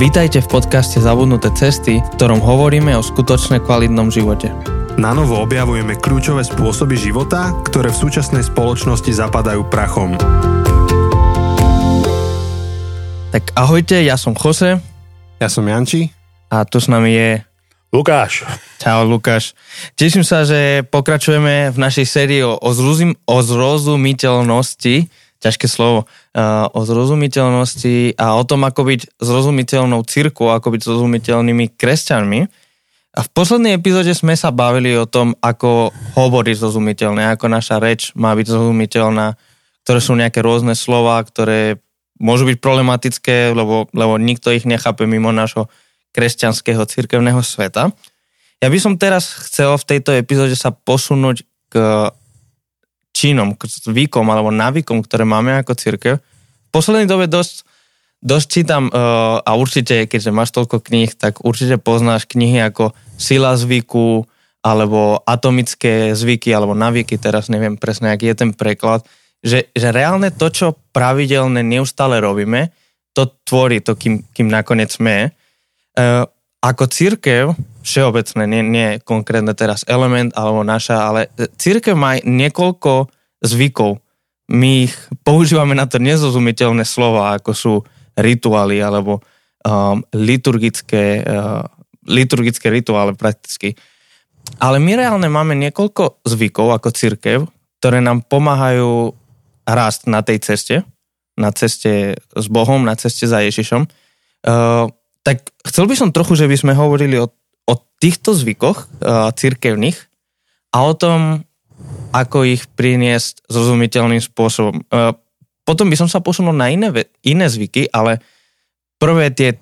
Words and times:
Vítajte 0.00 0.40
v 0.40 0.48
podcaste 0.48 0.96
Zabudnuté 0.96 1.52
cesty, 1.52 2.00
v 2.00 2.08
ktorom 2.16 2.40
hovoríme 2.40 2.88
o 2.96 3.04
skutočne 3.04 3.60
kvalitnom 3.60 4.08
živote. 4.08 4.48
Na 4.96 5.12
novo 5.12 5.36
objavujeme 5.44 5.92
kľúčové 5.92 6.40
spôsoby 6.40 6.96
života, 6.96 7.52
ktoré 7.68 7.92
v 7.92 8.00
súčasnej 8.08 8.40
spoločnosti 8.40 9.12
zapadajú 9.12 9.68
prachom. 9.68 10.16
Tak 13.28 13.52
ahojte, 13.52 14.00
ja 14.00 14.16
som 14.16 14.32
Jose 14.32 14.80
Ja 15.36 15.52
som 15.52 15.68
Janči. 15.68 16.08
a 16.48 16.64
tu 16.64 16.80
s 16.80 16.88
nami 16.88 17.12
je... 17.12 17.30
Lukáš, 17.92 18.48
Čau 18.80 19.04
Lukáš. 19.04 19.52
Teším 20.00 20.24
sa, 20.24 20.48
že 20.48 20.80
pokračujeme 20.88 21.76
v 21.76 21.76
našej 21.76 22.06
sérii 22.08 22.40
o, 22.40 22.56
o, 22.56 22.72
zrozum, 22.72 23.12
o 23.28 23.44
zrozumiteľnosti, 23.44 25.12
ťažké 25.40 25.66
slovo, 25.66 26.04
uh, 26.04 26.68
o 26.70 26.80
zrozumiteľnosti 26.84 28.20
a 28.20 28.36
o 28.36 28.44
tom, 28.44 28.68
ako 28.68 28.84
byť 28.84 29.00
zrozumiteľnou 29.18 30.04
církou, 30.04 30.52
ako 30.52 30.76
byť 30.76 30.80
zrozumiteľnými 30.84 31.80
kresťanmi. 31.80 32.40
A 33.10 33.20
v 33.26 33.30
poslednej 33.34 33.74
epizóde 33.74 34.14
sme 34.14 34.38
sa 34.38 34.54
bavili 34.54 34.94
o 34.94 35.08
tom, 35.08 35.34
ako 35.42 35.90
hovoriť 36.14 36.54
zrozumiteľné, 36.60 37.34
ako 37.34 37.50
naša 37.50 37.82
reč 37.82 38.14
má 38.14 38.36
byť 38.36 38.46
zrozumiteľná, 38.46 39.34
ktoré 39.82 39.98
sú 39.98 40.14
nejaké 40.14 40.38
rôzne 40.44 40.78
slova, 40.78 41.18
ktoré 41.24 41.82
môžu 42.20 42.46
byť 42.46 42.60
problematické, 42.60 43.50
lebo, 43.56 43.88
lebo 43.96 44.20
nikto 44.20 44.52
ich 44.52 44.68
nechápe 44.68 45.08
mimo 45.08 45.32
nášho 45.32 45.66
kresťanského 46.12 46.84
cirkevného 46.84 47.40
sveta. 47.40 47.90
Ja 48.60 48.68
by 48.68 48.78
som 48.78 49.00
teraz 49.00 49.32
chcel 49.48 49.72
v 49.80 49.88
tejto 49.88 50.12
epizóde 50.12 50.52
sa 50.52 50.68
posunúť 50.68 51.48
k 51.72 51.74
činom, 53.10 53.58
zvykom 53.58 54.26
alebo 54.30 54.54
návykom, 54.54 55.02
ktoré 55.04 55.26
máme 55.26 55.60
ako 55.60 55.72
církev. 55.76 56.14
V 56.18 56.70
poslednej 56.70 57.10
dobe 57.10 57.26
dosť, 57.26 57.66
dosť 58.22 58.46
čítam 58.46 58.88
uh, 58.88 59.42
a 59.42 59.50
určite, 59.58 60.06
keďže 60.06 60.30
máš 60.30 60.54
toľko 60.54 60.80
kníh, 60.80 61.10
tak 61.18 61.42
určite 61.42 61.76
poznáš 61.82 62.30
knihy 62.30 62.62
ako 62.70 62.94
Sila 63.20 63.58
zvyku 63.58 64.24
alebo 64.60 65.24
atomické 65.24 66.12
zvyky 66.12 66.52
alebo 66.52 66.76
navyky, 66.76 67.16
teraz 67.16 67.48
neviem 67.48 67.80
presne, 67.80 68.12
aký 68.12 68.28
je 68.32 68.36
ten 68.44 68.52
preklad, 68.52 69.04
že, 69.40 69.72
že 69.72 69.88
reálne 69.88 70.28
to, 70.28 70.52
čo 70.52 70.76
pravidelne 70.92 71.64
neustále 71.64 72.20
robíme, 72.20 72.68
to 73.16 73.24
tvorí 73.48 73.80
to, 73.80 73.96
kým, 73.96 74.20
kým 74.36 74.52
nakoniec 74.52 74.92
sme. 74.92 75.32
Uh, 75.96 76.28
ako 76.60 76.92
církev, 76.92 77.56
všeobecné, 77.80 78.42
nie, 78.44 78.62
nie 78.62 78.88
konkrétne 79.00 79.52
teraz 79.56 79.84
element 79.88 80.32
alebo 80.36 80.60
naša, 80.64 80.96
ale 81.00 81.20
církev 81.56 81.96
má 81.96 82.20
niekoľko 82.20 83.08
zvykov. 83.40 84.00
My 84.50 84.90
ich 84.90 84.94
používame 85.24 85.72
na 85.78 85.86
to 85.86 86.02
nezrozumiteľné 86.02 86.84
slova, 86.84 87.38
ako 87.38 87.50
sú 87.54 87.74
rituály 88.18 88.82
alebo 88.82 89.22
um, 89.64 90.02
liturgické, 90.12 91.22
uh, 91.24 91.64
liturgické 92.04 92.68
rituály 92.68 93.16
prakticky. 93.16 93.78
Ale 94.58 94.82
my 94.82 94.98
reálne 94.98 95.28
máme 95.30 95.54
niekoľko 95.56 96.26
zvykov 96.26 96.76
ako 96.76 96.88
církev, 96.90 97.38
ktoré 97.78 98.02
nám 98.02 98.26
pomáhajú 98.26 99.14
rásť 99.64 100.10
na 100.10 100.20
tej 100.20 100.38
ceste, 100.42 100.76
na 101.38 101.54
ceste 101.54 102.18
s 102.18 102.46
Bohom, 102.50 102.82
na 102.82 102.98
ceste 102.98 103.24
za 103.24 103.40
Ježišom. 103.40 103.86
Uh, 104.44 104.90
tak 105.20 105.46
chcel 105.68 105.84
by 105.86 105.94
som 105.94 106.10
trochu, 106.10 106.34
že 106.34 106.48
by 106.48 106.56
sme 106.56 106.72
hovorili 106.72 107.20
o, 107.20 107.28
o 107.70 107.78
týchto 108.02 108.34
zvykoch 108.34 108.90
uh, 108.98 109.30
cirkevných 109.30 109.94
a 110.74 110.78
o 110.82 110.92
tom, 110.98 111.46
ako 112.10 112.42
ich 112.42 112.66
priniesť 112.74 113.46
zrozumiteľným 113.46 114.18
spôsobom. 114.18 114.82
Uh, 114.90 115.14
potom 115.62 115.86
by 115.86 115.94
som 115.94 116.10
sa 116.10 116.18
posunul 116.18 116.50
na 116.50 116.66
iné, 116.66 116.90
iné 117.22 117.46
zvyky, 117.46 117.86
ale 117.94 118.18
prvé 118.98 119.30
tie 119.30 119.54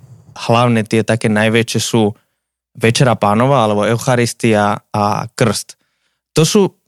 hlavné, 0.48 0.88
tie 0.88 1.04
také 1.04 1.28
najväčšie 1.28 1.80
sú 1.84 2.16
Večera 2.78 3.18
pánova 3.18 3.66
alebo 3.66 3.82
Eucharistia 3.82 4.78
a 4.94 5.26
Krst. 5.34 5.74
To 6.38 6.46
sú, 6.46 6.78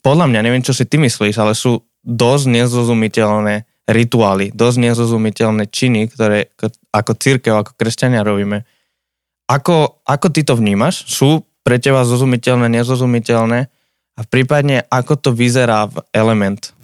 podľa 0.00 0.32
mňa, 0.32 0.40
neviem, 0.40 0.64
čo 0.64 0.72
si 0.72 0.88
ty 0.88 0.96
myslíš, 0.96 1.36
ale 1.36 1.52
sú 1.52 1.84
dosť 2.00 2.44
nezrozumiteľné 2.48 3.68
rituály, 3.84 4.56
dosť 4.56 4.76
nezrozumiteľné 4.80 5.68
činy, 5.68 6.08
ktoré 6.08 6.48
ako 6.88 7.12
církev, 7.20 7.52
ako 7.60 7.76
kresťania 7.76 8.24
robíme. 8.24 8.64
Ako, 9.48 10.00
ako 10.08 10.26
ty 10.32 10.44
to 10.44 10.56
vnímaš? 10.56 11.04
Sú 11.04 11.44
pre 11.64 11.76
teba 11.76 12.04
zrozumiteľné, 12.04 12.68
nezrozumiteľné? 12.68 13.68
A 14.14 14.20
prípadne, 14.24 14.86
ako 14.88 15.16
to 15.16 15.30
vyzerá 15.32 15.86
v 15.90 16.00
element? 16.14 16.74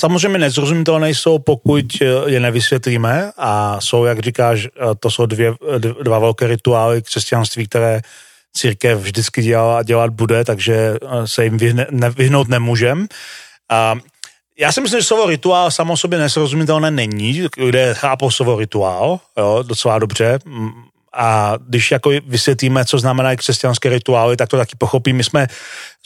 samozřejmě 0.00 0.38
nezrozumitelné 0.38 1.10
jsou, 1.10 1.38
pokud 1.38 1.84
je 2.26 2.40
nevysvětlíme 2.40 3.32
a 3.36 3.80
jsou, 3.80 4.04
jak 4.04 4.18
říkáš, 4.18 4.68
to 5.00 5.10
jsou 5.10 5.26
dvě, 5.26 5.54
dva 6.02 6.18
velké 6.18 6.46
rituály 6.46 7.02
křesťanství, 7.02 7.66
které 7.66 8.00
církev 8.52 8.98
vždycky 8.98 9.42
dělala 9.42 9.78
a 9.78 9.82
dělat 9.82 10.10
bude, 10.10 10.44
takže 10.44 10.94
se 11.24 11.44
jim 11.44 11.58
vyhne, 11.58 11.86
ne, 11.90 12.10
vyhnout 12.10 12.48
nemůžem. 12.48 13.06
A 13.70 13.94
já 14.58 14.72
si 14.72 14.80
myslím, 14.80 15.00
že 15.00 15.06
slovo 15.06 15.26
rituál 15.26 15.70
samo 15.70 15.96
sobě 15.96 16.18
nesrozumitelné 16.18 16.90
není, 16.90 17.42
kde 17.56 17.94
chápou 17.94 18.30
slovo 18.30 18.58
rituál, 18.58 19.20
jo, 19.38 19.62
docela 19.62 19.98
dobře. 19.98 20.38
A 21.16 21.54
když 21.68 21.90
jako 21.90 22.10
vysvětlíme, 22.26 22.84
co 22.84 22.98
znamenají 22.98 23.36
křesťanské 23.36 23.88
rituály, 23.88 24.36
tak 24.36 24.48
to 24.48 24.56
taky 24.56 24.76
pochopí. 24.78 25.12
My 25.12 25.24
jsme 25.24 25.46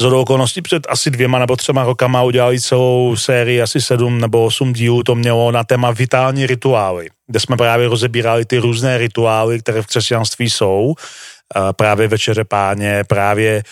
z 0.01 0.05
okolností 0.05 0.63
před 0.63 0.87
asi 0.89 1.11
dvěma 1.11 1.39
nebo 1.39 1.57
třema 1.57 1.85
rokama 1.85 2.23
udělali 2.23 2.61
celou 2.61 3.17
sérii, 3.17 3.63
asi 3.63 3.81
sedm 3.81 4.21
nebo 4.21 4.45
osm 4.45 4.73
dílů, 4.73 5.03
to 5.03 5.15
mělo 5.15 5.53
na 5.53 5.65
téma 5.65 5.91
vitální 5.91 6.47
rituály, 6.47 7.09
kde 7.27 7.41
jsme 7.41 7.57
právě 7.57 7.89
rozebírali 7.89 8.45
ty 8.45 8.59
různé 8.59 8.99
rituály, 8.99 9.61
které 9.61 9.83
v 9.83 9.87
křesťanství 9.87 10.51
jsou, 10.51 10.95
právě 11.77 12.09
večeře 12.09 12.45
páně, 12.45 13.05
právě 13.05 13.63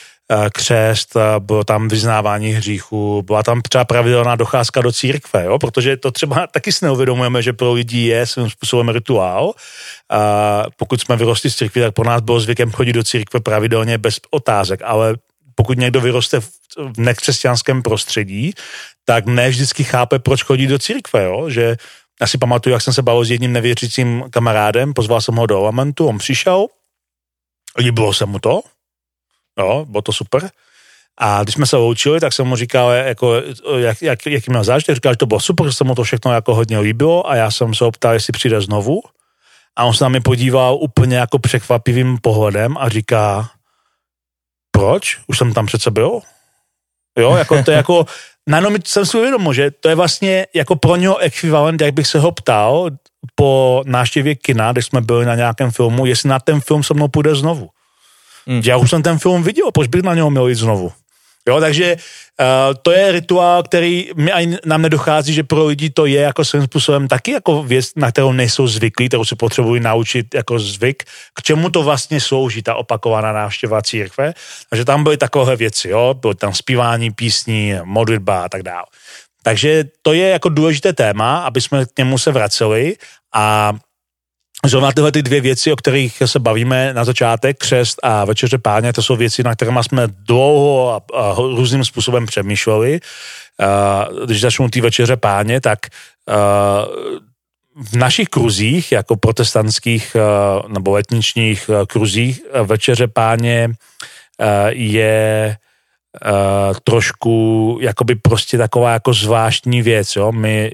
křest, 0.52 1.16
bylo 1.38 1.64
tam 1.64 1.88
vyznávání 1.88 2.50
hříchu, 2.50 3.22
byla 3.22 3.42
tam 3.42 3.62
třeba 3.62 3.84
pravidelná 3.84 4.36
docházka 4.36 4.80
do 4.80 4.92
církve, 4.92 5.44
jo? 5.44 5.58
protože 5.58 5.96
to 5.96 6.10
třeba 6.10 6.46
taky 6.52 6.72
si 6.72 6.84
neuvědomujeme, 6.84 7.42
že 7.42 7.52
pro 7.52 7.72
lidi 7.72 8.00
je 8.00 8.26
svým 8.26 8.50
způsobem 8.50 8.88
rituál. 8.88 9.52
A 10.10 10.64
pokud 10.76 11.00
jsme 11.00 11.16
vyrostli 11.16 11.50
z 11.50 11.56
církve, 11.56 11.82
tak 11.82 11.94
pro 11.94 12.04
nás 12.04 12.20
bylo 12.20 12.40
zvykem 12.40 12.70
chodit 12.70 12.92
do 12.92 13.04
církve 13.04 13.40
pravidelně 13.40 13.98
bez 13.98 14.20
otázek, 14.30 14.80
ale 14.84 15.14
pokud 15.54 15.78
někdo 15.78 16.00
vyroste 16.00 16.40
v 16.40 16.50
nekřesťanském 16.96 17.82
prostředí, 17.82 18.52
tak 19.04 19.26
ne 19.26 19.48
vždycky 19.48 19.84
chápe, 19.84 20.18
proč 20.18 20.42
chodí 20.42 20.66
do 20.66 20.78
církve, 20.78 21.24
jo? 21.24 21.50
že 21.50 21.76
já 22.20 22.26
si 22.26 22.38
pamatuju, 22.38 22.72
jak 22.72 22.82
jsem 22.82 22.94
se 22.94 23.02
bavil 23.02 23.24
s 23.24 23.30
jedním 23.30 23.52
nevěřícím 23.52 24.24
kamarádem, 24.30 24.94
pozval 24.94 25.20
jsem 25.20 25.34
ho 25.34 25.46
do 25.46 25.60
Lamentu, 25.60 26.06
on 26.06 26.18
přišel, 26.18 26.66
líbilo 27.78 28.14
se 28.14 28.26
mu 28.26 28.38
to, 28.38 28.60
jo, 29.58 29.86
bylo 29.88 30.02
to 30.02 30.12
super. 30.12 30.50
A 31.18 31.42
když 31.42 31.54
jsme 31.54 31.66
se 31.66 31.76
loučili, 31.76 32.20
tak 32.20 32.32
jsem 32.32 32.46
mu 32.46 32.56
říkal, 32.56 32.90
jako, 32.90 33.34
jak, 33.76 34.02
jak, 34.02 34.26
jaký 34.26 34.50
měl 34.50 34.64
zážitek, 34.64 34.94
říkal, 34.94 35.12
že 35.12 35.16
to 35.16 35.26
bylo 35.26 35.40
super, 35.40 35.66
že 35.66 35.72
se 35.72 35.84
mu 35.84 35.94
to 35.94 36.04
všechno 36.04 36.32
jako 36.32 36.54
hodně 36.54 36.78
líbilo 36.78 37.30
a 37.30 37.36
já 37.36 37.50
jsem 37.50 37.74
se 37.74 37.84
optal, 37.84 38.12
jestli 38.12 38.32
přijde 38.32 38.60
znovu. 38.60 39.02
A 39.76 39.84
on 39.84 39.94
se 39.94 40.04
na 40.04 40.08
mě 40.08 40.20
podíval 40.20 40.74
úplně 40.74 41.16
jako 41.16 41.38
překvapivým 41.38 42.18
pohledem 42.22 42.76
a 42.78 42.88
říká, 42.88 43.50
proč? 44.70 45.18
Už 45.26 45.38
jsem 45.38 45.54
tam 45.54 45.66
přece 45.66 45.90
byl? 45.90 46.20
Jo, 47.18 47.36
jako 47.36 47.62
to 47.62 47.70
je 47.70 47.76
jako, 47.76 48.06
najednou 48.48 48.76
jsem 48.84 49.06
si 49.06 49.18
uvědomil, 49.18 49.52
že 49.52 49.70
to 49.70 49.88
je 49.88 49.94
vlastně 49.94 50.46
jako 50.54 50.76
pro 50.76 50.96
něho 50.96 51.18
ekvivalent, 51.18 51.80
jak 51.80 51.94
bych 51.94 52.06
se 52.06 52.18
ho 52.18 52.32
ptal 52.32 52.90
po 53.34 53.82
návštěvě 53.86 54.34
kina, 54.34 54.72
když 54.72 54.86
jsme 54.86 55.00
byli 55.00 55.26
na 55.26 55.34
nějakém 55.34 55.70
filmu, 55.70 56.06
jestli 56.06 56.28
na 56.28 56.40
ten 56.40 56.60
film 56.60 56.82
se 56.82 56.94
mnou 56.94 57.08
půjde 57.08 57.34
znovu. 57.34 57.68
Mm. 58.46 58.62
Já 58.64 58.76
už 58.76 58.90
jsem 58.90 59.02
ten 59.02 59.18
film 59.18 59.42
viděl, 59.42 59.70
proč 59.74 59.88
bych 59.88 60.02
na 60.02 60.14
něho 60.14 60.30
měl 60.30 60.48
jít 60.48 60.54
znovu? 60.54 60.92
Jo, 61.48 61.60
takže 61.60 61.96
uh, 61.96 62.74
to 62.82 62.90
je 62.90 63.12
rituál, 63.12 63.62
který 63.62 64.10
mi 64.16 64.32
ani 64.32 64.58
nám 64.64 64.82
nedochází, 64.82 65.34
že 65.34 65.42
pro 65.42 65.66
lidi 65.66 65.90
to 65.90 66.06
je 66.06 66.20
jako 66.20 66.44
svým 66.44 66.62
způsobem 66.62 67.08
taky 67.08 67.30
jako 67.30 67.62
věc, 67.62 67.90
na 67.96 68.10
kterou 68.10 68.32
nejsou 68.32 68.66
zvyklí, 68.66 69.08
kterou 69.08 69.24
si 69.24 69.36
potřebují 69.36 69.80
naučit 69.80 70.34
jako 70.34 70.58
zvyk, 70.58 71.02
k 71.34 71.42
čemu 71.42 71.70
to 71.70 71.82
vlastně 71.82 72.20
slouží, 72.20 72.62
ta 72.62 72.74
opakovaná 72.74 73.32
návštěva 73.32 73.82
církve. 73.82 74.34
Takže 74.70 74.84
tam 74.84 75.02
byly 75.02 75.16
takové 75.16 75.56
věci, 75.56 75.88
jo, 75.88 76.14
bylo 76.20 76.34
tam 76.34 76.54
zpívání 76.54 77.10
písní, 77.10 77.74
modlitba 77.84 78.44
a 78.44 78.48
tak 78.48 78.62
dále. 78.62 78.86
Takže 79.42 79.84
to 80.02 80.12
je 80.12 80.28
jako 80.28 80.48
důležité 80.48 80.92
téma, 80.92 81.38
aby 81.38 81.60
jsme 81.60 81.86
k 81.86 81.98
němu 81.98 82.18
se 82.18 82.32
vraceli 82.32 82.96
a 83.34 83.72
Zrovna 84.66 84.92
tyhle 84.92 85.12
ty 85.12 85.22
dvě 85.22 85.40
věci, 85.40 85.72
o 85.72 85.76
kterých 85.76 86.22
se 86.26 86.38
bavíme 86.38 86.94
na 86.94 87.04
začátek, 87.04 87.58
křest 87.58 87.98
a 88.02 88.24
večeře 88.24 88.58
páně, 88.58 88.92
to 88.92 89.02
jsou 89.02 89.16
věci, 89.16 89.42
na 89.42 89.54
kterými 89.54 89.78
jsme 89.82 90.06
dlouho 90.08 90.94
a, 90.94 91.00
a 91.18 91.34
různým 91.34 91.84
způsobem 91.84 92.26
přemýšleli. 92.26 93.00
Uh, 93.00 94.26
když 94.26 94.40
začnu 94.40 94.68
ty 94.68 94.80
večeře 94.80 95.16
páně, 95.16 95.60
tak 95.60 95.78
uh, 96.28 97.84
v 97.84 97.96
našich 97.96 98.28
kruzích, 98.28 98.92
jako 98.92 99.16
protestantských 99.16 100.16
uh, 100.16 100.72
nebo 100.72 100.90
letničních 100.90 101.68
uh, 101.68 101.84
kruzích, 101.86 102.40
večeře 102.62 103.08
páně 103.08 103.70
je 104.68 105.56
trošku 106.84 107.78
jakoby 107.80 108.14
prostě 108.14 108.58
taková 108.58 108.92
jako 108.92 109.14
zvláštní 109.14 109.82
věc, 109.82 110.16
jo. 110.16 110.32
My 110.32 110.70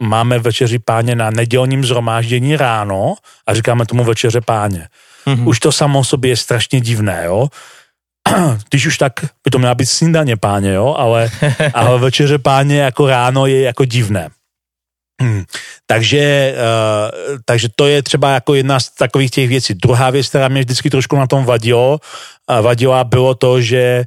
máme 0.00 0.38
večeři 0.38 0.78
páně 0.78 1.14
na 1.14 1.30
nedělním 1.30 1.84
zhromáždění 1.84 2.56
ráno 2.56 3.14
a 3.46 3.54
říkáme 3.54 3.86
tomu 3.86 4.04
večeře 4.04 4.40
páně. 4.40 4.88
Mm-hmm. 5.26 5.48
Už 5.48 5.60
to 5.60 5.72
samo 5.72 5.98
o 5.98 6.04
sobě 6.04 6.30
je 6.30 6.36
strašně 6.36 6.80
divné, 6.80 7.22
jo. 7.24 7.48
Když 8.70 8.86
už 8.86 8.98
tak 8.98 9.12
by 9.44 9.50
to 9.50 9.58
měla 9.58 9.74
být 9.74 9.86
snídaně 9.86 10.36
páně, 10.36 10.72
jo, 10.72 10.94
ale, 10.98 11.30
ale 11.74 11.98
večeře 11.98 12.38
páně 12.38 12.80
jako 12.80 13.06
ráno 13.06 13.46
je 13.46 13.60
jako 13.60 13.84
divné. 13.84 14.28
Hmm. 15.20 15.44
Takže, 15.86 16.54
uh, 16.56 17.38
takže 17.44 17.68
to 17.76 17.86
je 17.86 18.02
třeba 18.02 18.30
jako 18.30 18.54
jedna 18.54 18.80
z 18.80 18.90
takových 18.90 19.30
těch 19.30 19.48
věcí. 19.48 19.74
Druhá 19.74 20.10
věc, 20.10 20.28
která 20.28 20.48
mě 20.48 20.60
vždycky 20.60 20.90
trošku 20.90 21.16
na 21.16 21.26
tom 21.26 21.44
vadilo, 21.44 22.00
uh, 22.50 22.60
vadila, 22.60 23.04
bylo 23.04 23.34
to, 23.34 23.60
že 23.60 24.04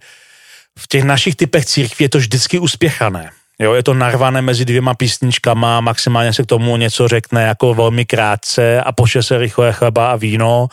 v 0.79 0.87
těch 0.87 1.03
našich 1.03 1.35
typech 1.35 1.65
církví 1.65 2.03
je 2.03 2.09
to 2.09 2.17
vždycky 2.17 2.59
uspěchané. 2.59 3.29
Jo, 3.59 3.73
je 3.73 3.83
to 3.83 3.93
narvané 3.93 4.41
mezi 4.41 4.65
dvěma 4.65 4.93
písničkama, 4.93 5.81
maximálně 5.81 6.33
se 6.33 6.43
k 6.43 6.45
tomu 6.45 6.77
něco 6.77 7.07
řekne 7.07 7.43
jako 7.43 7.73
velmi 7.73 8.05
krátce 8.05 8.81
a 8.81 8.91
poše 8.91 9.23
se 9.23 9.37
rychle 9.37 9.73
chleba 9.73 10.11
a 10.11 10.15
víno, 10.15 10.67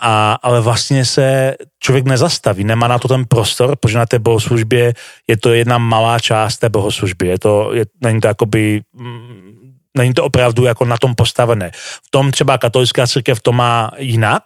a, 0.00 0.38
ale 0.42 0.60
vlastně 0.60 1.04
se 1.04 1.54
člověk 1.80 2.04
nezastaví, 2.04 2.64
nemá 2.64 2.88
na 2.88 2.98
to 2.98 3.08
ten 3.08 3.24
prostor, 3.24 3.76
protože 3.76 3.98
na 3.98 4.06
té 4.06 4.18
bohoslužbě 4.18 4.94
je 5.28 5.36
to 5.36 5.52
jedna 5.52 5.78
malá 5.78 6.18
část 6.18 6.58
té 6.58 6.68
bohoslužby, 6.68 7.26
je 7.26 7.38
to, 7.38 7.74
je, 7.74 7.84
není 8.00 8.20
to 8.20 8.28
jakoby, 8.28 8.80
mm, 8.92 9.72
není 9.96 10.14
to 10.14 10.24
opravdu 10.24 10.64
jako 10.64 10.84
na 10.84 10.98
tom 10.98 11.14
postavené. 11.14 11.70
V 11.74 12.10
tom 12.10 12.30
třeba 12.30 12.58
katolická 12.58 13.06
církev 13.06 13.40
to 13.40 13.52
má 13.52 13.90
jinak, 13.98 14.42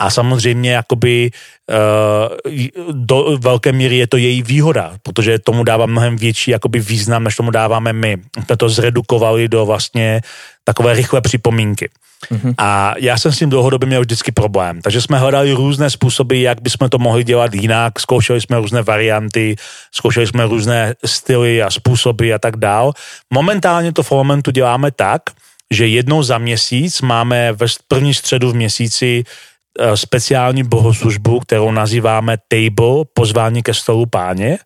a 0.00 0.10
samozřejmě 0.10 0.72
jakoby 0.72 1.30
uh, 1.68 2.52
do 2.92 3.36
velké 3.38 3.72
míry 3.72 3.96
je 3.96 4.06
to 4.06 4.16
její 4.16 4.42
výhoda, 4.42 4.92
protože 5.02 5.38
tomu 5.38 5.64
dává 5.64 5.86
mnohem 5.86 6.16
větší 6.16 6.50
jakoby 6.50 6.80
význam, 6.80 7.24
než 7.24 7.36
tomu 7.36 7.50
dáváme 7.50 7.92
my. 7.92 8.16
Jsme 8.44 8.56
to 8.56 8.68
zredukovali 8.68 9.48
do 9.48 9.66
vlastně 9.66 10.20
takové 10.64 10.94
rychlé 10.94 11.20
připomínky. 11.20 11.88
Mm-hmm. 12.32 12.54
A 12.58 12.94
já 12.98 13.18
jsem 13.18 13.32
s 13.32 13.38
tím 13.38 13.50
dlouhodobě 13.50 13.86
měl 13.86 14.00
vždycky 14.00 14.32
problém. 14.32 14.82
Takže 14.82 15.00
jsme 15.00 15.18
hledali 15.18 15.52
různé 15.52 15.90
způsoby, 15.90 16.42
jak 16.42 16.62
bychom 16.62 16.88
to 16.88 16.98
mohli 16.98 17.24
dělat 17.24 17.54
jinak. 17.54 18.00
Zkoušeli 18.00 18.40
jsme 18.40 18.56
různé 18.56 18.82
varianty, 18.82 19.56
zkoušeli 19.92 20.26
jsme 20.26 20.46
různé 20.46 20.94
styly 21.04 21.62
a 21.62 21.70
způsoby 21.70 22.34
a 22.34 22.38
tak 22.38 22.56
dál. 22.56 22.92
Momentálně 23.30 23.92
to 23.92 24.02
v 24.02 24.10
momentu 24.10 24.50
děláme 24.50 24.90
tak, 24.90 25.22
že 25.70 25.86
jednou 25.86 26.22
za 26.22 26.38
měsíc 26.38 27.00
máme 27.00 27.52
ve 27.52 27.66
první 27.88 28.14
středu 28.14 28.50
v 28.50 28.54
měsíci 28.54 29.24
Eh, 29.24 29.49
speciální 29.94 30.62
bohoslužbu, 30.62 31.40
kterou 31.40 31.70
nazýváme 31.70 32.36
Table, 32.48 33.04
pozvání 33.14 33.62
ke 33.62 33.74
stolu 33.74 34.06
páně. 34.06 34.58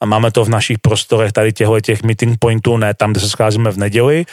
A 0.00 0.06
máme 0.06 0.30
to 0.30 0.44
v 0.44 0.48
našich 0.48 0.78
prostorech 0.78 1.32
tady 1.32 1.52
těchto 1.52 1.80
těch 1.80 2.02
meeting 2.02 2.38
pointů, 2.38 2.76
ne 2.76 2.94
tam, 2.94 3.10
kde 3.10 3.20
se 3.20 3.28
scházíme 3.28 3.70
v 3.70 3.76
neděli. 3.76 4.24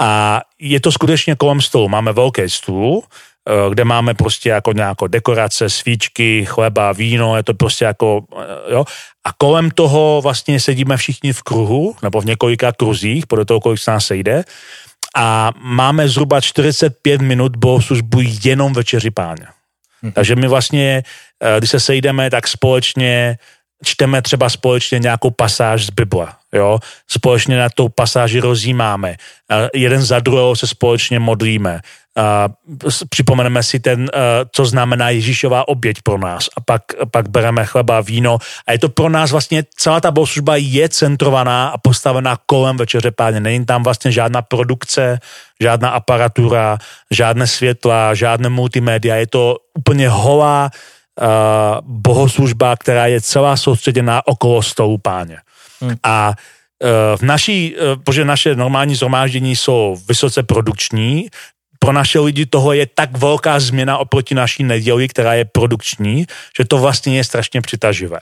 A 0.00 0.40
je 0.58 0.80
to 0.80 0.92
skutečně 0.92 1.34
kolem 1.34 1.60
stolu. 1.60 1.88
Máme 1.88 2.12
velký 2.12 2.42
stůl, 2.46 3.02
eh, 3.02 3.70
kde 3.70 3.84
máme 3.84 4.14
prostě 4.14 4.48
jako 4.48 4.72
nějakou 4.72 5.06
dekorace, 5.06 5.70
svíčky, 5.70 6.44
chleba, 6.44 6.92
víno, 6.92 7.36
je 7.36 7.42
to 7.42 7.54
prostě 7.54 7.84
jako, 7.84 8.24
eh, 8.38 8.72
jo. 8.72 8.84
A 9.26 9.32
kolem 9.38 9.70
toho 9.70 10.20
vlastně 10.22 10.60
sedíme 10.60 10.96
všichni 10.96 11.32
v 11.32 11.42
kruhu, 11.42 11.96
nebo 12.02 12.20
v 12.20 12.24
několika 12.24 12.72
kruzích, 12.72 13.26
podle 13.26 13.44
toho, 13.44 13.60
kolik 13.60 13.78
se 13.78 13.90
nás 13.90 14.06
sejde. 14.06 14.44
A 15.16 15.52
máme 15.60 16.08
zhruba 16.08 16.40
45 16.40 17.20
minut 17.20 17.56
bohoslužbu 17.56 18.20
jenom 18.44 18.72
večeři 18.72 19.10
páně. 19.10 19.57
Mm-hmm. 20.02 20.12
Takže 20.12 20.36
my 20.36 20.48
vlastně, 20.48 21.02
eh, 21.42 21.58
když 21.58 21.70
se 21.70 21.80
sejdeme, 21.80 22.30
tak 22.30 22.48
společně 22.48 23.38
čteme 23.84 24.22
třeba 24.22 24.48
společně 24.48 24.98
nějakou 24.98 25.30
pasáž 25.30 25.86
z 25.86 25.90
Bible, 25.90 26.26
jo, 26.52 26.78
společně 27.10 27.58
na 27.58 27.68
tou 27.68 27.88
pasáži 27.88 28.40
rozjímáme, 28.40 29.16
jeden 29.74 30.02
za 30.02 30.20
druhého 30.20 30.56
se 30.56 30.66
společně 30.66 31.18
modlíme, 31.18 31.80
připomeneme 33.08 33.62
si 33.62 33.80
ten, 33.80 34.10
co 34.52 34.64
znamená 34.64 35.10
Ježíšová 35.10 35.68
oběť 35.68 36.02
pro 36.02 36.18
nás. 36.18 36.48
A 36.56 36.60
pak, 36.60 36.82
pak 37.10 37.28
bereme 37.28 37.66
chleba, 37.66 38.00
víno. 38.00 38.38
A 38.66 38.72
je 38.72 38.78
to 38.78 38.88
pro 38.88 39.08
nás 39.08 39.30
vlastně, 39.30 39.64
celá 39.76 40.00
ta 40.00 40.10
bohoslužba 40.10 40.56
je 40.56 40.88
centrovaná 40.88 41.68
a 41.68 41.78
postavená 41.78 42.38
kolem 42.46 42.76
večeře 42.76 43.10
páně. 43.10 43.40
Není 43.40 43.66
tam 43.66 43.82
vlastně 43.82 44.12
žádná 44.12 44.42
produkce, 44.42 45.18
žádná 45.60 45.90
aparatura, 45.90 46.78
žádné 47.10 47.46
světla, 47.46 48.14
žádné 48.14 48.48
multimédia, 48.48 49.16
je 49.16 49.26
to 49.26 49.56
úplně 49.78 50.08
holá 50.08 50.70
uh, 51.20 51.26
bohoslužba, 51.82 52.76
která 52.76 53.06
je 53.06 53.20
celá 53.20 53.56
soustředěná 53.56 54.26
okolo 54.26 54.62
stolu 54.62 54.98
páně. 54.98 55.38
Hmm. 55.80 55.96
A 56.02 56.28
uh, 56.32 57.18
v 57.18 57.22
naší, 57.22 57.76
uh, 57.76 58.02
protože 58.02 58.24
naše 58.24 58.54
normální 58.54 58.94
zhromáždění 58.94 59.56
jsou 59.56 59.98
vysoce 60.08 60.42
produkční, 60.42 61.28
pro 61.78 61.92
naše 61.92 62.18
lidi 62.18 62.46
toho 62.46 62.72
je 62.72 62.86
tak 62.86 63.18
velká 63.18 63.60
změna 63.60 63.98
oproti 63.98 64.34
naší 64.34 64.62
neděli, 64.62 65.08
která 65.08 65.34
je 65.34 65.44
produkční, 65.44 66.26
že 66.58 66.64
to 66.64 66.78
vlastně 66.78 67.16
je 67.16 67.24
strašně 67.24 67.60
přitaživé. 67.60 68.18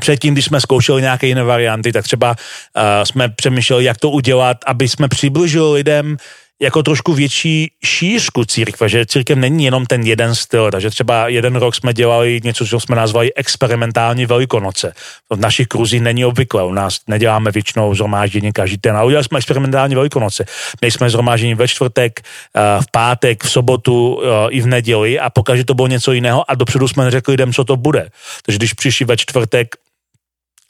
Předtím, 0.00 0.34
když 0.34 0.44
jsme 0.44 0.60
zkoušeli 0.60 1.02
nějaké 1.02 1.26
jiné 1.26 1.42
varianty, 1.42 1.92
tak 1.92 2.04
třeba 2.04 2.30
uh, 2.30 2.82
jsme 3.04 3.28
přemýšleli, 3.28 3.84
jak 3.84 3.98
to 3.98 4.10
udělat, 4.10 4.56
aby 4.66 4.88
jsme 4.88 5.08
přiblížili 5.08 5.72
lidem 5.72 6.16
jako 6.62 6.82
trošku 6.82 7.14
větší 7.14 7.72
šířku 7.84 8.44
církve, 8.44 8.88
že 8.88 9.06
církev 9.06 9.38
není 9.38 9.64
jenom 9.64 9.86
ten 9.86 10.02
jeden 10.02 10.34
styl, 10.34 10.70
takže 10.70 10.90
třeba 10.90 11.28
jeden 11.28 11.56
rok 11.56 11.74
jsme 11.74 11.92
dělali 11.92 12.40
něco, 12.44 12.66
co 12.66 12.80
jsme 12.80 12.96
nazvali 12.96 13.34
experimentální 13.34 14.26
velikonoce. 14.26 14.92
To 15.28 15.36
v 15.36 15.40
našich 15.40 15.66
kruzích 15.66 16.00
není 16.00 16.24
obvykle, 16.24 16.64
u 16.64 16.72
nás 16.72 16.98
neděláme 17.06 17.50
většinou 17.50 17.94
zhromáždění 17.94 18.52
každý 18.52 18.76
den, 18.82 18.96
ale 18.96 19.06
udělali 19.06 19.24
jsme 19.24 19.38
experimentální 19.38 19.94
velikonoce. 19.94 20.44
Měli 20.80 20.92
jsme 20.92 21.10
zhromáždění 21.10 21.54
ve 21.54 21.68
čtvrtek, 21.68 22.20
eh, 22.20 22.82
v 22.82 22.86
pátek, 22.92 23.44
v 23.44 23.50
sobotu 23.50 24.20
eh, 24.22 24.50
i 24.50 24.60
v 24.60 24.66
neděli 24.66 25.18
a 25.18 25.30
pokaždé 25.30 25.64
to 25.64 25.74
bylo 25.74 25.88
něco 25.88 26.12
jiného 26.12 26.50
a 26.50 26.54
dopředu 26.54 26.88
jsme 26.88 27.04
neřekli 27.04 27.32
lidem, 27.32 27.52
co 27.52 27.64
to 27.64 27.76
bude. 27.76 28.10
Takže 28.46 28.58
když 28.58 28.72
přišli 28.72 29.06
ve 29.06 29.16
čtvrtek 29.16 29.76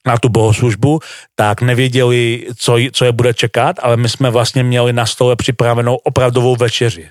na 0.06 0.18
tu 0.18 0.28
bohoslužbu, 0.28 1.00
tak 1.34 1.62
nevěděli, 1.62 2.46
co, 2.56 2.76
co 2.92 3.04
je 3.04 3.12
bude 3.12 3.34
čekat, 3.34 3.76
ale 3.82 3.96
my 3.96 4.08
jsme 4.08 4.30
vlastně 4.30 4.62
měli 4.62 4.92
na 4.92 5.06
stole 5.06 5.36
připravenou 5.36 5.96
opravdovou 5.96 6.56
večeři, 6.56 7.08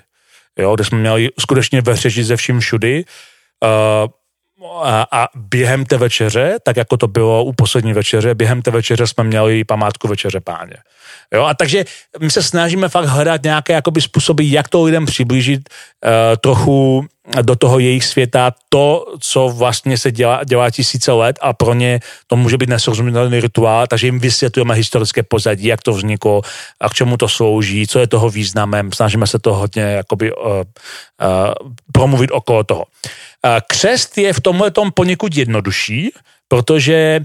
jo, 0.58 0.74
kde 0.74 0.84
jsme 0.84 0.98
měli 0.98 1.28
skutečně 1.40 1.80
večeři 1.80 2.24
ze 2.24 2.36
vším 2.36 2.60
všudy 2.60 3.04
uh, 3.64 4.10
a, 4.82 5.06
a 5.12 5.28
během 5.34 5.84
té 5.84 5.96
večeře, 5.96 6.56
tak 6.64 6.76
jako 6.76 6.96
to 6.96 7.08
bylo 7.08 7.44
u 7.44 7.52
poslední 7.52 7.92
večeře, 7.92 8.34
během 8.34 8.62
té 8.62 8.70
večeře 8.70 9.06
jsme 9.06 9.24
měli 9.24 9.64
památku 9.64 10.08
večeře 10.08 10.40
páně. 10.40 10.76
Jo, 11.34 11.44
a 11.44 11.54
takže 11.54 11.84
my 12.20 12.30
se 12.30 12.42
snažíme 12.42 12.88
fakt 12.88 13.04
hledat 13.04 13.42
nějaké 13.42 13.72
jakoby 13.72 14.00
způsoby, 14.00 14.50
jak 14.50 14.68
to 14.68 14.82
lidem 14.82 15.06
přiblížit 15.06 15.68
uh, 15.68 16.10
trochu 16.40 17.06
do 17.42 17.56
toho 17.56 17.78
jejich 17.78 18.04
světa 18.04 18.52
to, 18.68 19.14
co 19.20 19.48
vlastně 19.48 19.98
se 19.98 20.12
dělá, 20.12 20.44
dělá 20.44 20.70
tisíce 20.70 21.12
let 21.12 21.38
a 21.42 21.52
pro 21.52 21.74
ně 21.74 22.00
to 22.26 22.36
může 22.36 22.58
být 22.58 22.68
nesrozumitelný 22.68 23.40
rituál, 23.40 23.86
takže 23.86 24.06
jim 24.06 24.18
vysvětlujeme 24.18 24.74
historické 24.74 25.22
pozadí, 25.22 25.66
jak 25.66 25.82
to 25.82 25.92
vzniklo 25.92 26.42
a 26.80 26.88
k 26.88 26.94
čemu 26.94 27.16
to 27.16 27.28
slouží, 27.28 27.86
co 27.86 27.98
je 27.98 28.06
toho 28.06 28.30
významem, 28.30 28.92
snažíme 28.92 29.26
se 29.26 29.38
to 29.38 29.54
hodně 29.54 29.82
jakoby 29.82 30.32
uh, 30.32 30.46
uh, 30.50 30.62
promluvit 31.92 32.30
okolo 32.30 32.64
toho. 32.64 32.80
Uh, 32.80 33.50
křest 33.66 34.18
je 34.18 34.32
v 34.32 34.40
tomhle 34.40 34.70
tom 34.70 34.90
poněkud 34.92 35.36
jednodušší, 35.36 36.10
protože 36.48 37.20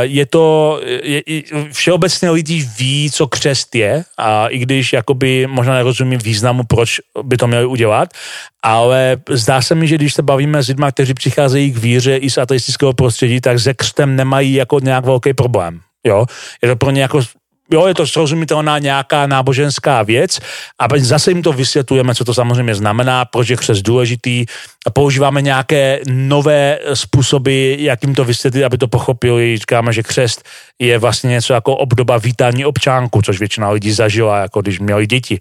je 0.00 0.26
to, 0.26 0.80
je, 1.02 1.22
všeobecně 1.72 2.30
lidi 2.30 2.68
ví, 2.78 3.10
co 3.10 3.26
křest 3.26 3.74
je 3.74 4.04
a 4.18 4.48
i 4.48 4.58
když 4.58 4.92
jakoby 4.92 5.46
možná 5.46 5.74
nerozumí 5.74 6.16
významu, 6.16 6.62
proč 6.68 7.00
by 7.22 7.36
to 7.36 7.46
měli 7.46 7.66
udělat, 7.66 8.08
ale 8.62 9.16
zdá 9.30 9.62
se 9.62 9.74
mi, 9.74 9.88
že 9.88 9.94
když 9.94 10.14
se 10.14 10.22
bavíme 10.22 10.62
s 10.62 10.68
lidmi, 10.68 10.86
kteří 10.90 11.14
přicházejí 11.14 11.72
k 11.72 11.78
víře 11.78 12.16
i 12.16 12.30
z 12.30 12.38
ateistického 12.38 12.92
prostředí, 12.92 13.40
tak 13.40 13.58
se 13.58 13.74
křtem 13.74 14.16
nemají 14.16 14.54
jako 14.54 14.80
nějak 14.80 15.04
velký 15.04 15.34
problém. 15.34 15.80
Jo? 16.06 16.26
Je 16.62 16.68
to 16.68 16.76
pro 16.76 16.90
ně 16.90 17.02
jako 17.02 17.20
jo, 17.70 17.86
je 17.86 17.94
to 17.94 18.06
srozumitelná 18.06 18.78
nějaká 18.78 19.26
náboženská 19.26 20.02
věc 20.02 20.40
a 20.78 20.86
zase 20.98 21.30
jim 21.30 21.42
to 21.42 21.52
vysvětlujeme, 21.52 22.14
co 22.14 22.24
to 22.24 22.34
samozřejmě 22.34 22.74
znamená, 22.74 23.24
proč 23.24 23.48
je 23.48 23.56
křes 23.56 23.82
důležitý 23.82 24.46
používáme 24.90 25.42
nějaké 25.42 26.00
nové 26.08 26.78
způsoby, 26.94 27.74
jak 27.78 28.02
jim 28.02 28.14
to 28.14 28.24
vysvětlit, 28.24 28.64
aby 28.64 28.78
to 28.78 28.88
pochopili. 28.88 29.58
Říkáme, 29.58 29.92
že 29.92 30.02
křest 30.02 30.44
je 30.78 30.98
vlastně 30.98 31.30
něco 31.30 31.52
jako 31.52 31.76
obdoba 31.76 32.18
vítání 32.18 32.64
občánku, 32.64 33.22
což 33.22 33.38
většina 33.38 33.70
lidí 33.70 33.92
zažila, 33.92 34.38
jako 34.38 34.62
když 34.62 34.80
měli 34.80 35.06
děti. 35.06 35.38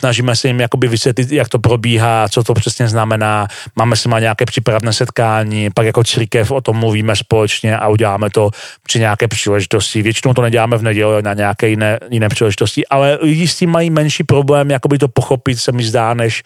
Snažíme 0.00 0.36
se 0.36 0.48
jim 0.48 0.60
jakoby 0.60 0.88
vysvětlit, 0.88 1.32
jak 1.32 1.48
to 1.48 1.58
probíhá, 1.58 2.28
co 2.28 2.44
to 2.44 2.54
přesně 2.54 2.88
znamená. 2.88 3.46
Máme 3.76 3.96
s 3.96 4.04
nimi 4.04 4.16
nějaké 4.20 4.44
přípravné 4.46 4.92
setkání, 4.92 5.70
pak 5.74 5.86
jako 5.86 6.04
církev 6.04 6.50
o 6.50 6.60
tom 6.60 6.76
mluvíme 6.76 7.16
společně 7.16 7.76
a 7.76 7.88
uděláme 7.88 8.30
to 8.30 8.50
při 8.82 8.98
nějaké 8.98 9.28
příležitosti. 9.28 10.02
Většinou 10.02 10.34
to 10.34 10.42
neděláme 10.42 10.76
v 10.76 10.82
neděli 10.82 11.22
na 11.22 11.34
nějaké 11.34 11.68
jiné, 11.68 11.98
jiné 12.10 12.28
příležitosti, 12.28 12.86
ale 12.86 13.18
lidi 13.22 13.48
s 13.48 13.56
tím 13.56 13.70
mají 13.70 13.90
menší 13.90 14.24
problém, 14.24 14.70
jakoby 14.70 14.98
to 14.98 15.08
pochopit 15.08 15.58
se 15.58 15.72
mi 15.72 15.82
zdá, 15.84 16.14
než 16.14 16.42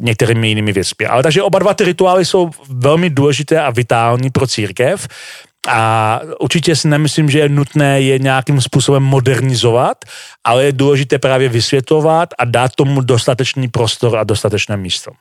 některými 0.00 0.48
jinými 0.48 0.72
věcmi. 0.72 1.06
Ale 1.06 1.22
takže 1.22 1.42
oba 1.42 1.58
dva 1.58 1.74
ty 1.74 1.84
rituály 1.84 2.24
jsou 2.24 2.50
velmi 2.68 3.10
důležité 3.10 3.60
a 3.60 3.70
vitální 3.70 4.30
pro 4.30 4.46
církev 4.46 5.08
A 5.68 6.20
určitě 6.40 6.76
si 6.76 6.88
nemyslím, 6.88 7.30
že 7.30 7.38
je 7.38 7.48
nutné 7.48 8.00
je 8.00 8.18
nějakým 8.18 8.60
způsobem 8.60 9.02
modernizovat, 9.02 10.04
ale 10.44 10.64
je 10.64 10.72
důležité 10.72 11.18
právě 11.18 11.48
vysvětlovat 11.48 12.28
a 12.38 12.44
dát 12.44 12.74
tomu 12.74 13.00
dostatečný 13.00 13.68
prostor 13.68 14.18
a 14.18 14.24
dostatečné 14.24 14.76
místo. 14.76 15.14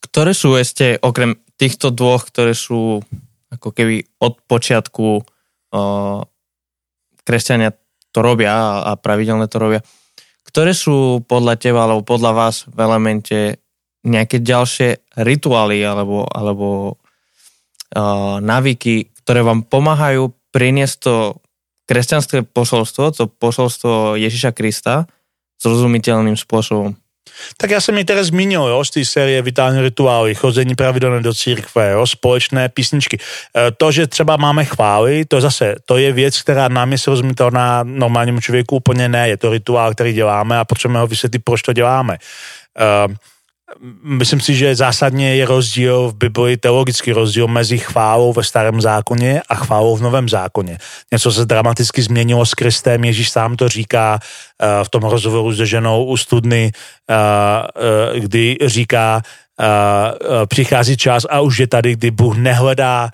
Ktoré 0.00 0.32
sú 0.32 0.56
ešte, 0.56 0.96
okrem 0.96 1.36
týchto 1.60 1.92
dvoch, 1.92 2.32
ktoré 2.32 2.56
sú 2.56 3.04
ako 3.52 3.68
keby 3.68 4.08
od 4.16 4.40
počiatku 4.48 5.20
uh, 5.20 6.24
kresťania 7.20 7.76
to 8.16 8.24
robia 8.24 8.80
a 8.80 8.96
pravidelne 8.96 9.44
to 9.44 9.60
robia, 9.60 9.84
ktoré 10.46 10.72
sú 10.72 11.22
podľa 11.26 11.58
teba 11.58 11.84
alebo 11.84 12.06
podľa 12.06 12.32
vás 12.32 12.64
v 12.70 12.78
elemente 12.80 13.38
nejaké 14.06 14.38
ďalšie 14.38 15.18
rituály 15.18 15.82
alebo, 15.82 16.24
alebo 16.30 16.94
uh, 16.94 18.38
navyky, 18.38 19.10
ktoré 19.26 19.42
vám 19.42 19.66
pomáhajú 19.66 20.30
priniesť 20.54 20.96
to 21.02 21.14
kresťanské 21.86 22.46
posolstvo, 22.46 23.14
to 23.14 23.24
posolstvo 23.30 24.18
Ježíša 24.18 24.54
Krista 24.54 25.06
zrozumiteľným 25.62 26.38
spôsobom. 26.38 26.94
Tak 27.56 27.70
já 27.70 27.80
jsem 27.80 27.94
některé 27.94 28.24
zmínil, 28.24 28.62
jo, 28.62 28.84
z 28.84 28.90
té 28.90 29.04
série 29.04 29.42
Vitální 29.42 29.80
rituály, 29.80 30.34
chození 30.34 30.74
pravidelně 30.74 31.22
do 31.22 31.34
církve, 31.34 31.90
jo, 31.90 32.06
společné 32.06 32.68
písničky. 32.68 33.18
E, 33.56 33.70
to, 33.70 33.92
že 33.92 34.06
třeba 34.06 34.36
máme 34.36 34.64
chvály, 34.64 35.24
to 35.24 35.40
zase, 35.40 35.74
to 35.84 35.96
je 35.96 36.12
věc, 36.12 36.42
která 36.42 36.68
nám 36.68 36.92
je 36.92 36.98
srozumitelná 36.98 37.82
normálnímu 37.82 38.40
člověku 38.40 38.76
úplně 38.76 39.08
ne, 39.08 39.28
je 39.28 39.36
to 39.36 39.50
rituál, 39.50 39.94
který 39.94 40.12
děláme 40.12 40.58
a 40.58 40.64
potřebujeme 40.64 41.00
ho 41.00 41.06
vysvětlit, 41.06 41.42
proč 41.44 41.62
to 41.62 41.72
děláme. 41.72 42.18
E, 42.78 43.14
myslím 44.02 44.40
si, 44.40 44.54
že 44.54 44.74
zásadně 44.74 45.36
je 45.36 45.46
rozdíl 45.46 46.08
v 46.08 46.14
Bibli, 46.14 46.56
teologický 46.56 47.12
rozdíl 47.12 47.48
mezi 47.48 47.78
chválou 47.78 48.32
ve 48.32 48.44
starém 48.44 48.80
zákoně 48.80 49.42
a 49.48 49.54
chválou 49.54 49.96
v 49.96 50.02
novém 50.02 50.28
zákoně. 50.28 50.78
Něco 51.12 51.32
se 51.32 51.46
dramaticky 51.46 52.02
změnilo 52.02 52.46
s 52.46 52.54
Kristem, 52.54 53.04
Ježíš 53.04 53.30
sám 53.30 53.56
to 53.56 53.68
říká 53.68 54.18
uh, 54.18 54.84
v 54.84 54.88
tom 54.88 55.02
rozhovoru 55.02 55.52
s 55.52 55.56
ženou 55.56 56.04
u 56.04 56.16
studny, 56.16 56.72
uh, 57.10 57.16
uh, 58.14 58.20
kdy 58.20 58.56
říká, 58.66 59.22
přichází 60.46 60.96
čas 60.96 61.24
a 61.30 61.40
už 61.40 61.58
je 61.58 61.66
tady, 61.66 61.92
kdy 61.92 62.10
Bůh 62.10 62.36
nehledá 62.36 63.10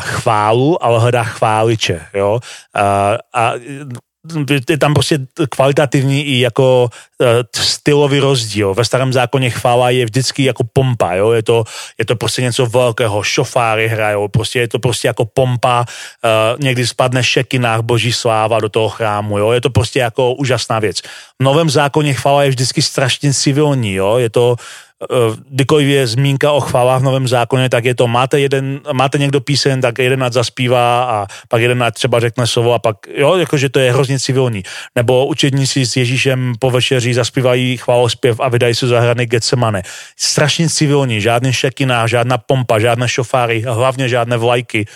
chválu, 0.00 0.84
ale 0.84 1.00
hledá 1.00 1.24
chváliče. 1.24 2.00
Jo? 2.14 2.40
a 3.34 3.52
je 4.70 4.78
tam 4.78 4.94
prostě 4.94 5.18
kvalitativní 5.50 6.24
i 6.24 6.40
jako 6.40 6.88
uh, 7.18 7.26
stylový 7.56 8.18
rozdíl. 8.18 8.74
Ve 8.74 8.84
starém 8.84 9.12
zákoně 9.12 9.50
chvála 9.50 9.90
je 9.90 10.04
vždycky 10.04 10.44
jako 10.44 10.64
pompa, 10.72 11.14
jo? 11.14 11.32
Je, 11.32 11.42
to, 11.42 11.64
je 11.98 12.04
to 12.04 12.16
prostě 12.16 12.42
něco 12.42 12.66
velkého, 12.66 13.22
šofáry 13.22 13.88
hrajou, 13.88 14.28
prostě 14.28 14.60
je 14.60 14.68
to 14.68 14.78
prostě 14.78 15.08
jako 15.08 15.24
pompa, 15.24 15.84
uh, 15.84 16.60
někdy 16.60 16.86
spadne 16.86 17.24
šekinách 17.24 17.80
boží 17.80 18.12
sláva 18.12 18.60
do 18.60 18.68
toho 18.68 18.88
chrámu, 18.88 19.38
jo? 19.38 19.52
Je 19.52 19.60
to 19.60 19.70
prostě 19.70 19.98
jako 19.98 20.34
úžasná 20.34 20.78
věc. 20.78 21.00
V 21.40 21.42
novém 21.44 21.70
zákoně 21.70 22.14
chvála 22.14 22.42
je 22.42 22.50
vždycky 22.50 22.82
strašně 22.82 23.34
civilní, 23.34 23.94
jo? 23.94 24.16
Je 24.16 24.30
to 24.30 24.56
kdykoliv 25.48 25.88
je 25.88 26.06
zmínka 26.06 26.52
o 26.52 26.60
chválách 26.60 27.00
v 27.00 27.04
Novém 27.04 27.28
zákoně, 27.28 27.68
tak 27.68 27.84
je 27.84 27.94
to, 27.94 28.08
máte, 28.08 28.40
jeden, 28.40 28.80
máte 28.92 29.18
někdo 29.18 29.40
píseň, 29.40 29.80
tak 29.80 29.98
jeden 29.98 30.20
nad 30.20 30.32
zaspívá 30.32 31.04
a 31.04 31.26
pak 31.48 31.62
jeden 31.62 31.78
nad 31.78 31.94
třeba 31.94 32.20
řekne 32.20 32.46
slovo 32.46 32.72
a 32.72 32.78
pak, 32.78 32.96
jo, 33.14 33.36
jakože 33.36 33.68
to 33.68 33.78
je 33.78 33.92
hrozně 33.92 34.18
civilní. 34.18 34.62
Nebo 34.94 35.26
učedníci 35.26 35.86
s 35.86 35.96
Ježíšem 35.96 36.54
po 36.58 36.70
večeří 36.70 37.14
zaspívají 37.14 37.76
chválospěv 37.76 38.40
a 38.40 38.48
vydají 38.48 38.74
se 38.74 38.86
za 38.86 39.00
hrany 39.00 39.26
Getsemane. 39.26 39.82
Strašně 40.18 40.68
civilní, 40.68 41.20
žádný 41.20 41.52
šekina, 41.52 42.06
žádná 42.06 42.38
pompa, 42.38 42.78
žádné 42.78 43.08
šofáry, 43.08 43.60
hlavně 43.60 44.08
žádné 44.08 44.36
vlajky 44.36 44.86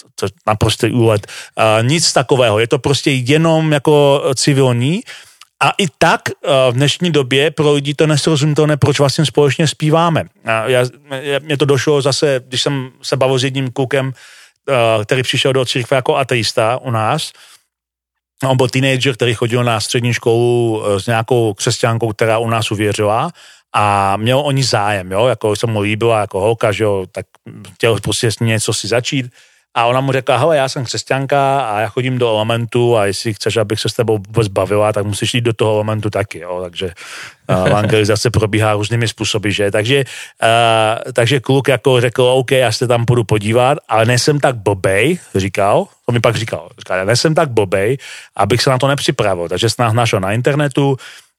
to, 0.00 0.28
to 0.28 0.34
naprostý 0.46 0.90
úlet. 0.90 1.26
Uh, 1.26 1.86
nic 1.86 2.12
takového, 2.12 2.58
je 2.58 2.66
to 2.66 2.78
prostě 2.78 3.10
jenom 3.10 3.72
jako 3.72 4.24
civilní 4.34 5.00
a 5.62 5.70
i 5.78 5.86
tak 5.98 6.20
eh, 6.28 6.48
v 6.70 6.74
dnešní 6.74 7.10
době 7.10 7.50
pro 7.50 7.72
lidi 7.72 7.94
to 7.94 8.06
nesrozumitelné, 8.06 8.76
proč 8.76 8.98
vlastně 8.98 9.26
společně 9.26 9.66
zpíváme. 9.66 10.24
Já, 10.66 10.86
mě 11.38 11.56
to 11.56 11.64
došlo 11.64 12.02
zase, 12.02 12.40
když 12.48 12.62
jsem 12.62 12.90
se 13.02 13.16
bavil 13.16 13.38
s 13.38 13.44
jedním 13.44 13.70
klukem, 13.70 14.12
eh, 14.68 15.04
který 15.04 15.22
přišel 15.22 15.52
do 15.52 15.64
církve 15.64 15.94
jako 15.94 16.16
ateista 16.16 16.76
u 16.76 16.90
nás, 16.90 17.32
On 18.44 18.56
byl 18.56 18.68
teenager, 18.68 19.14
který 19.14 19.34
chodil 19.34 19.64
na 19.64 19.80
střední 19.80 20.14
školu 20.14 20.82
eh, 20.84 21.00
s 21.00 21.06
nějakou 21.06 21.54
křesťankou, 21.54 22.12
která 22.12 22.38
u 22.38 22.48
nás 22.48 22.70
uvěřila. 22.70 23.30
A 23.72 24.16
měl 24.16 24.40
o 24.40 24.50
ní 24.50 24.62
zájem, 24.62 25.12
jo, 25.12 25.26
jako 25.26 25.56
se 25.56 25.66
mu 25.66 25.80
líbila 25.80 26.20
jako 26.20 26.40
holka, 26.40 26.72
že 26.72 26.84
jo, 26.84 27.06
tak 27.12 27.26
chtěl 27.74 28.00
prostě 28.00 28.32
s 28.32 28.38
ní 28.38 28.48
něco 28.48 28.74
si 28.74 28.88
začít 28.88 29.26
a 29.74 29.86
ona 29.86 30.00
mu 30.00 30.12
řekla, 30.12 30.36
hele, 30.36 30.56
já 30.56 30.68
jsem 30.68 30.84
křesťanka 30.84 31.60
a 31.60 31.80
já 31.80 31.88
chodím 31.88 32.18
do 32.18 32.28
elementu 32.28 32.96
a 32.96 33.06
jestli 33.06 33.34
chceš, 33.34 33.56
abych 33.56 33.80
se 33.80 33.88
s 33.88 33.92
tebou 33.92 34.18
vůbec 34.18 34.48
bavila, 34.48 34.92
tak 34.92 35.06
musíš 35.06 35.34
jít 35.34 35.40
do 35.40 35.52
toho 35.52 35.74
elementu 35.74 36.10
taky, 36.10 36.38
jo. 36.38 36.60
Takže 36.62 36.92
uh, 37.50 37.66
evangelizace 37.66 38.30
probíhá 38.30 38.72
různými 38.72 39.08
způsoby, 39.08 39.50
že? 39.50 39.70
Takže, 39.70 40.04
uh, 40.42 41.12
takže 41.12 41.40
kluk 41.40 41.68
jako 41.68 42.00
řekl, 42.00 42.22
OK, 42.22 42.50
já 42.50 42.72
se 42.72 42.86
tam 42.86 43.06
půjdu 43.06 43.24
podívat, 43.24 43.78
ale 43.88 44.04
nejsem 44.06 44.40
tak 44.40 44.56
bobej, 44.56 45.18
říkal, 45.34 45.86
to 46.06 46.12
mi 46.12 46.20
pak 46.20 46.36
říkal, 46.36 46.68
říkal, 46.78 46.98
já 46.98 47.04
nejsem 47.04 47.34
tak 47.34 47.50
bobej, 47.50 47.98
abych 48.36 48.62
se 48.62 48.70
na 48.70 48.78
to 48.78 48.88
nepřipravil. 48.88 49.48
Takže 49.48 49.70
jsem 49.70 49.96
našel 49.96 50.20
na 50.20 50.32
internetu, 50.32 50.96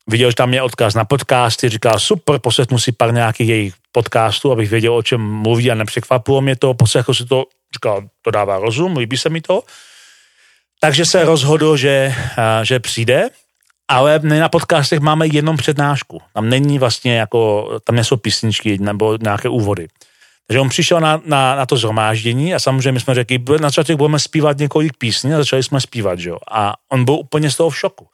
viděl, 0.08 0.30
že 0.30 0.36
tam 0.36 0.54
je 0.54 0.62
odkaz 0.62 0.94
na 0.94 1.06
podcasty, 1.06 1.70
říkal, 1.70 2.00
super, 2.00 2.40
poslechnu 2.40 2.80
si 2.80 2.92
pár 2.92 3.14
nějakých 3.14 3.50
jejich 3.50 3.74
podcastů, 3.92 4.52
abych 4.52 4.70
věděl, 4.70 4.96
o 4.96 5.04
čem 5.04 5.22
mluví 5.22 5.72
a 5.72 5.76
nepřekvapilo 5.76 6.42
mě 6.42 6.56
to, 6.56 6.74
poslechl 6.74 7.14
si 7.14 7.26
to 7.26 7.46
říkal, 7.76 8.04
to 8.22 8.32
dává 8.32 8.60
rozum, 8.60 8.98
líbí 8.98 9.18
se 9.18 9.30
mi 9.30 9.42
to. 9.42 9.64
Takže 10.80 11.06
se 11.06 11.26
rozhodl, 11.26 11.78
že, 11.78 12.16
že 12.64 12.80
přijde, 12.80 13.30
ale 13.88 14.20
na 14.20 14.50
podcastech 14.50 15.00
máme 15.00 15.28
jenom 15.28 15.58
přednášku. 15.58 16.22
Tam 16.34 16.50
není 16.50 16.80
vlastně 16.80 17.18
jako, 17.18 17.70
tam 17.84 17.96
nejsou 17.96 18.18
písničky 18.18 18.78
nebo 18.78 19.18
nějaké 19.22 19.50
úvody. 19.50 19.88
Takže 20.48 20.60
on 20.60 20.70
přišel 20.70 21.00
na, 21.00 21.22
na, 21.26 21.56
na 21.56 21.66
to 21.66 21.78
zhromáždění 21.78 22.56
a 22.56 22.60
samozřejmě 22.60 22.92
my 22.92 23.00
jsme 23.00 23.14
řekli, 23.14 23.40
na 23.62 23.70
začátku 23.70 23.98
budeme 23.98 24.20
zpívat 24.20 24.58
několik 24.58 24.98
písní 24.98 25.34
a 25.34 25.38
začali 25.38 25.64
jsme 25.64 25.82
zpívat, 25.82 26.20
že 26.20 26.30
jo. 26.30 26.38
A 26.52 26.74
on 26.90 27.06
byl 27.06 27.14
úplně 27.14 27.52
z 27.52 27.56
toho 27.56 27.70
v 27.70 27.80
šoku. 27.80 28.08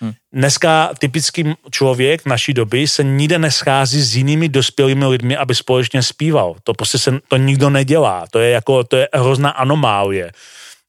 Hmm. 0.00 0.12
Dneska 0.32 0.90
typický 0.98 1.54
člověk 1.70 2.26
naší 2.26 2.54
doby 2.54 2.88
se 2.88 3.04
nikde 3.04 3.38
neschází 3.38 4.02
s 4.02 4.16
jinými 4.16 4.48
dospělými 4.48 5.06
lidmi, 5.06 5.36
aby 5.36 5.54
společně 5.54 6.02
zpíval. 6.02 6.56
To 6.64 6.74
prostě 6.74 6.98
se 6.98 7.18
to 7.28 7.36
nikdo 7.36 7.70
nedělá. 7.70 8.24
To 8.30 8.38
je 8.38 8.50
jako, 8.50 8.84
to 8.84 8.96
je 8.96 9.08
hrozná 9.14 9.50
anomálie. 9.50 10.32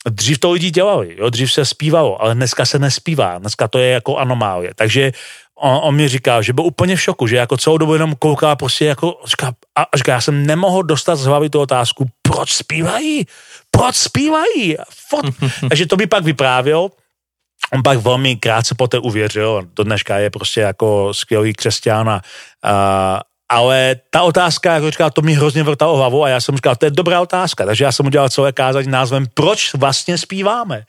Dřív 0.10 0.40
to 0.40 0.52
lidi 0.52 0.72
dělali, 0.72 1.16
jo? 1.18 1.30
dřív 1.30 1.54
se 1.54 1.66
zpívalo, 1.66 2.22
ale 2.22 2.36
dneska 2.36 2.66
se 2.66 2.80
nespívá. 2.80 3.38
Dneska 3.40 3.68
to 3.68 3.80
je 3.80 3.90
jako 3.90 4.18
anomálie. 4.18 4.72
Takže 4.76 5.12
on, 5.56 5.80
on 5.84 5.96
mi 5.96 6.08
říká, 6.08 6.42
že 6.42 6.54
byl 6.54 6.66
úplně 6.66 6.96
v 6.96 7.02
šoku, 7.02 7.28
že 7.28 7.36
jako 7.36 7.58
celou 7.58 7.78
dobu 7.78 7.94
jenom 7.94 8.16
kouká 8.16 8.56
prostě 8.56 8.86
jako, 8.86 9.22
říká, 9.26 9.54
a 9.76 9.98
říká, 9.98 10.12
já 10.12 10.22
jsem 10.22 10.46
nemohl 10.46 10.84
dostat 10.84 11.16
z 11.16 11.26
hlavy 11.26 11.50
tu 11.50 11.60
otázku, 11.60 12.06
proč 12.22 12.54
zpívají? 12.54 13.26
Proč 13.72 13.96
zpívají? 13.96 14.78
Fot. 15.10 15.26
Takže 15.70 15.86
to 15.86 15.98
by 15.98 16.08
pak 16.08 16.24
vyprávěl, 16.24 16.90
on 17.74 17.84
pak 17.84 17.98
velmi 17.98 18.36
krátce 18.36 18.76
poté 18.76 19.00
uvěřil, 19.00 19.68
do 19.76 19.84
dneška 19.84 20.18
je 20.18 20.30
prostě 20.30 20.62
jako 20.62 21.14
skvělý 21.14 21.54
křesťan 21.54 22.10
a, 22.10 22.22
a 22.64 23.22
ale 23.50 23.96
ta 24.10 24.22
otázka, 24.22 24.74
jako 24.74 24.92
říkal, 24.92 25.12
to 25.12 25.22
mi 25.22 25.34
hrozně 25.34 25.64
vrtalo 25.64 25.98
hlavu 25.98 26.24
a 26.24 26.30
já 26.30 26.42
jsem 26.42 26.56
říkal, 26.56 26.76
to 26.76 26.86
je 26.86 26.92
dobrá 26.92 27.22
otázka, 27.22 27.66
takže 27.66 27.84
já 27.84 27.92
jsem 27.92 28.06
udělal 28.06 28.30
celé 28.30 28.52
kázání 28.52 28.88
názvem, 28.88 29.26
proč 29.34 29.74
vlastně 29.74 30.18
zpíváme. 30.18 30.84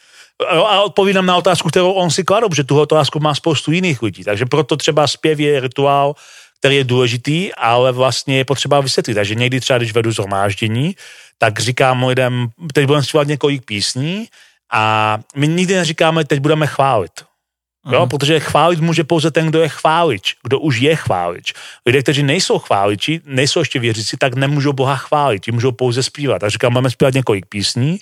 A 0.51 0.83
odpovídám 0.83 1.27
na 1.27 1.37
otázku, 1.37 1.69
kterou 1.69 1.93
on 1.93 2.11
si 2.11 2.25
kladl, 2.25 2.49
protože 2.49 2.65
tuhle 2.65 2.83
otázku 2.83 3.21
má 3.21 3.35
spoustu 3.35 3.73
jiných 3.73 4.03
lidí. 4.03 4.25
Takže 4.25 4.47
proto 4.47 4.77
třeba 4.77 5.07
zpěv 5.07 5.39
je 5.39 5.61
rituál, 5.61 6.15
který 6.59 6.77
je 6.77 6.85
důležitý, 6.85 7.55
ale 7.55 7.93
vlastně 7.93 8.37
je 8.37 8.45
potřeba 8.45 8.81
vysvětlit. 8.81 9.15
Takže 9.15 9.35
někdy 9.35 9.61
třeba, 9.61 9.79
když 9.79 9.95
vedu 9.95 10.13
zhromáždění, 10.13 10.97
tak 11.39 11.61
říkám 11.61 12.05
lidem, 12.05 12.49
teď 12.73 12.87
budeme 12.87 13.05
zpívat 13.05 13.29
několik 13.29 13.65
písní 13.65 14.29
a 14.73 15.19
my 15.37 15.49
nikdy 15.49 15.75
neříkáme, 15.75 16.25
teď 16.25 16.41
budeme 16.41 16.67
chválit. 16.67 17.13
Jo, 17.93 18.03
mm. 18.03 18.09
protože 18.09 18.41
chválit 18.41 18.81
může 18.81 19.05
pouze 19.05 19.31
ten, 19.31 19.47
kdo 19.47 19.63
je 19.63 19.69
chválič, 19.69 20.37
kdo 20.43 20.61
už 20.61 20.79
je 20.79 20.97
chválič. 20.97 21.55
Lidé, 21.87 22.03
kteří 22.03 22.23
nejsou 22.23 22.59
chváliči, 22.59 23.21
nejsou 23.25 23.59
ještě 23.59 23.79
věřící, 23.79 24.17
tak 24.17 24.35
nemůžou 24.35 24.73
Boha 24.73 24.97
chválit, 24.97 25.45
ti 25.45 25.53
můžou 25.53 25.73
pouze 25.73 26.03
zpívat. 26.03 26.43
A 26.43 26.49
říkám, 26.49 26.73
máme 26.73 26.91
zpívat 26.91 27.15
několik 27.15 27.47
písní. 27.47 27.99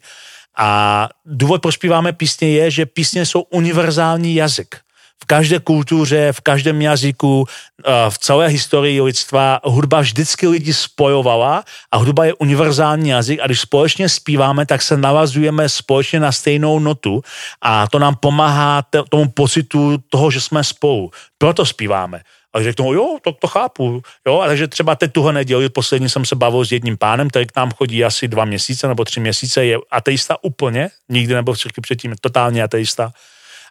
A 0.56 1.08
důvod, 1.26 1.62
proč 1.62 1.74
zpíváme 1.74 2.12
písně, 2.12 2.48
je, 2.48 2.70
že 2.70 2.86
písně 2.86 3.26
jsou 3.26 3.40
univerzální 3.40 4.34
jazyk 4.34 4.76
v 5.22 5.26
každé 5.26 5.58
kultuře, 5.58 6.32
v 6.32 6.40
každém 6.40 6.82
jazyku, 6.82 7.46
eh, 7.48 8.10
v 8.10 8.18
celé 8.18 8.48
historii 8.48 9.00
lidstva 9.00 9.60
hudba 9.64 10.00
vždycky 10.00 10.48
lidi 10.48 10.74
spojovala 10.74 11.64
a 11.92 11.96
hudba 11.96 12.24
je 12.24 12.34
univerzální 12.34 13.08
jazyk 13.08 13.40
a 13.40 13.46
když 13.46 13.60
společně 13.60 14.08
zpíváme, 14.08 14.66
tak 14.66 14.82
se 14.82 14.96
navazujeme 14.96 15.68
společně 15.68 16.20
na 16.20 16.32
stejnou 16.32 16.78
notu 16.78 17.22
a 17.62 17.88
to 17.88 17.98
nám 17.98 18.16
pomáhá 18.20 18.82
tomu 19.08 19.28
pocitu 19.28 19.98
toho, 20.08 20.30
že 20.30 20.40
jsme 20.40 20.64
spolu. 20.64 21.10
Proto 21.38 21.66
zpíváme. 21.66 22.20
A 22.54 22.62
řeknou, 22.62 22.92
jo, 22.92 23.18
to, 23.22 23.32
to 23.32 23.46
chápu. 23.46 24.02
Jo, 24.26 24.40
a 24.40 24.46
takže 24.46 24.68
třeba 24.68 24.94
teď 24.94 25.12
tuhle 25.12 25.32
neděli, 25.32 25.68
poslední 25.68 26.08
jsem 26.08 26.24
se 26.24 26.36
bavil 26.36 26.64
s 26.64 26.72
jedním 26.72 26.96
pánem, 26.96 27.30
který 27.30 27.46
k 27.46 27.56
nám 27.56 27.70
chodí 27.70 28.04
asi 28.04 28.28
dva 28.28 28.44
měsíce 28.44 28.88
nebo 28.88 29.04
tři 29.04 29.20
měsíce, 29.20 29.64
je 29.64 29.78
ateista 29.90 30.36
úplně, 30.42 30.88
nikdy 31.08 31.34
nebyl 31.34 31.54
v 31.54 31.58
církvi 31.58 31.80
předtím, 31.80 32.14
totálně 32.20 32.62
ateista. 32.62 33.12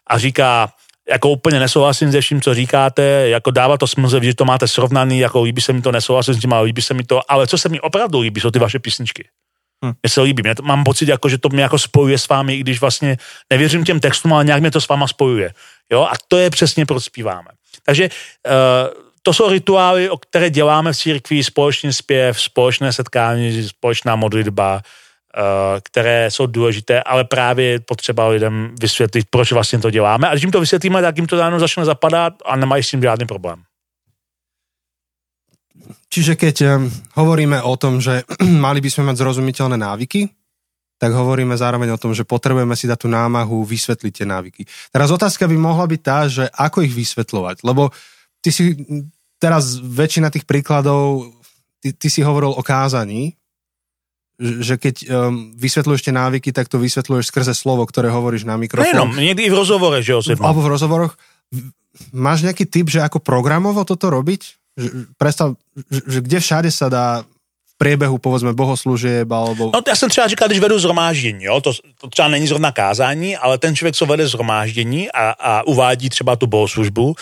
A 0.06 0.18
říká, 0.18 0.72
jako 1.08 1.30
úplně 1.30 1.60
nesouhlasím 1.60 2.12
se 2.12 2.20
vším, 2.20 2.40
co 2.40 2.54
říkáte, 2.54 3.02
jako 3.28 3.50
dává 3.50 3.78
to 3.78 3.86
smysl, 3.86 4.22
že 4.22 4.34
to 4.34 4.44
máte 4.44 4.68
srovnaný, 4.68 5.18
jako 5.18 5.42
líbí 5.42 5.62
se 5.62 5.72
mi 5.72 5.82
to, 5.82 5.92
nesouhlasím 5.92 6.34
s 6.34 6.40
tím, 6.40 6.52
ale 6.52 6.64
líbí 6.64 6.82
se 6.82 6.94
mi 6.94 7.04
to, 7.04 7.20
ale 7.28 7.46
co 7.46 7.58
se 7.58 7.68
mi 7.68 7.80
opravdu 7.80 8.20
líbí, 8.20 8.40
jsou 8.40 8.50
ty 8.50 8.58
vaše 8.58 8.78
písničky. 8.78 9.28
Hmm. 9.84 9.92
Mně 10.02 10.10
se 10.10 10.20
líbí, 10.20 10.42
mě 10.42 10.54
to, 10.54 10.62
mám 10.62 10.84
pocit, 10.84 11.08
jako, 11.08 11.28
že 11.28 11.38
to 11.38 11.48
mě 11.48 11.62
jako 11.62 11.78
spojuje 11.78 12.18
s 12.18 12.28
vámi, 12.28 12.54
i 12.54 12.60
když 12.60 12.80
vlastně 12.80 13.16
nevěřím 13.50 13.84
těm 13.84 14.00
textům, 14.00 14.32
ale 14.32 14.44
nějak 14.44 14.60
mě 14.60 14.70
to 14.70 14.80
s 14.80 14.88
váma 14.88 15.06
spojuje. 15.06 15.52
Jo, 15.92 16.02
a 16.02 16.12
to 16.28 16.38
je 16.38 16.50
přesně, 16.50 16.86
proč 16.86 17.04
zpíváme. 17.04 17.48
Takže 17.86 18.08
uh, 18.08 19.04
to 19.22 19.32
jsou 19.32 19.50
rituály, 19.50 20.10
o 20.10 20.16
které 20.16 20.50
děláme 20.50 20.92
v 20.92 20.96
církvi, 20.96 21.44
společný 21.44 21.92
zpěv, 21.92 22.40
společné 22.40 22.92
setkání, 22.92 23.68
společná 23.68 24.16
modlitba, 24.16 24.74
uh, 24.74 24.80
které 25.80 26.30
jsou 26.30 26.46
důležité, 26.46 27.02
ale 27.02 27.24
právě 27.24 27.66
je 27.66 27.80
potřeba 27.80 28.28
lidem 28.28 28.74
vysvětlit, 28.80 29.26
proč 29.30 29.52
vlastně 29.52 29.78
to 29.78 29.90
děláme. 29.90 30.28
A 30.28 30.32
když 30.32 30.42
jim 30.42 30.52
to 30.52 30.60
vysvětlíme, 30.60 31.02
tak 31.02 31.16
jim 31.16 31.26
to 31.26 31.36
dáno 31.36 31.60
začne 31.60 31.84
zapadat 31.84 32.34
a 32.46 32.56
nemají 32.56 32.82
s 32.82 32.90
tím 32.90 33.02
žádný 33.02 33.26
problém. 33.26 33.62
Čiže 36.08 36.38
keď 36.38 36.56
hovoríme 37.18 37.58
o 37.66 37.74
tom, 37.74 37.98
že 37.98 38.22
mali 38.64 38.78
by 38.78 38.88
sme 38.90 39.10
mať 39.10 39.18
zrozumiteľné 39.18 39.74
návyky, 39.74 40.30
tak 40.94 41.10
hovoríme 41.10 41.58
zároveň 41.58 41.90
o 41.90 42.00
tom, 42.00 42.14
že 42.14 42.22
potrebujeme 42.22 42.78
si 42.78 42.86
dať 42.86 43.04
tú 43.04 43.08
námahu 43.10 43.66
vysvetliť 43.66 44.12
tie 44.14 44.26
návyky. 44.26 44.62
Teraz 44.94 45.10
otázka 45.10 45.50
by 45.50 45.56
mohla 45.58 45.90
byť 45.90 46.00
tá, 46.00 46.18
že 46.30 46.46
ako 46.54 46.86
ich 46.86 46.94
vysvetľovať, 46.94 47.66
lebo 47.66 47.90
ty 48.38 48.54
si 48.54 48.78
teraz 49.42 49.82
väčšina 49.82 50.30
tých 50.30 50.46
príkladov, 50.46 51.34
ty, 51.82 51.92
ty 51.92 52.08
si 52.08 52.22
hovoril 52.22 52.54
o 52.54 52.62
kázaní, 52.62 53.34
že 54.40 54.74
keď 54.76 54.94
um, 55.06 55.54
vysvetľuješ 55.54 56.02
tie 56.10 56.14
návyky, 56.14 56.50
tak 56.50 56.66
to 56.66 56.82
vysvetľuješ 56.82 57.30
skrze 57.30 57.54
slovo, 57.54 57.86
ktoré 57.86 58.10
hovoríš 58.10 58.42
na 58.42 58.58
mikrofón. 58.58 58.90
Nejenom, 58.90 59.10
niekdy 59.14 59.46
i 59.46 59.50
v 59.50 59.56
rozhovore, 59.56 59.98
že 60.02 60.18
jo, 60.18 60.20
Alebo 60.42 60.60
v 60.62 60.74
rozhovoroch. 60.74 61.14
Máš 62.10 62.42
nejaký 62.42 62.66
tip, 62.66 62.90
že 62.90 62.98
ako 62.98 63.22
programovo 63.22 63.86
toto 63.86 64.10
robiť? 64.10 64.42
Že, 64.74 64.88
predstav, 65.14 65.54
že, 65.86 66.02
že 66.02 66.18
kde 66.18 66.38
všade 66.42 66.70
sa 66.74 66.90
dá 66.90 67.06
v 67.22 67.74
priebehu, 67.78 68.18
povedzme, 68.18 68.50
bohoslužieb, 68.54 69.30
alebo... 69.30 69.70
No 69.70 69.82
to 69.82 69.90
já 69.90 69.96
jsem 69.96 70.10
třeba 70.10 70.26
říkal, 70.28 70.48
když 70.48 70.60
vedu 70.60 70.78
zhromáždění, 70.78 71.44
jo, 71.44 71.60
to, 71.60 71.72
to 72.00 72.08
třeba 72.08 72.28
není 72.28 72.46
zrovna 72.46 72.72
kázání, 72.72 73.36
ale 73.36 73.58
ten 73.58 73.76
člověk, 73.76 73.94
co 73.94 74.06
vede 74.06 74.26
zhromáždění 74.26 75.10
a, 75.10 75.30
a 75.30 75.62
uvádí 75.66 76.10
třeba 76.10 76.36
tu 76.36 76.46
bohoslužbu, 76.46 77.14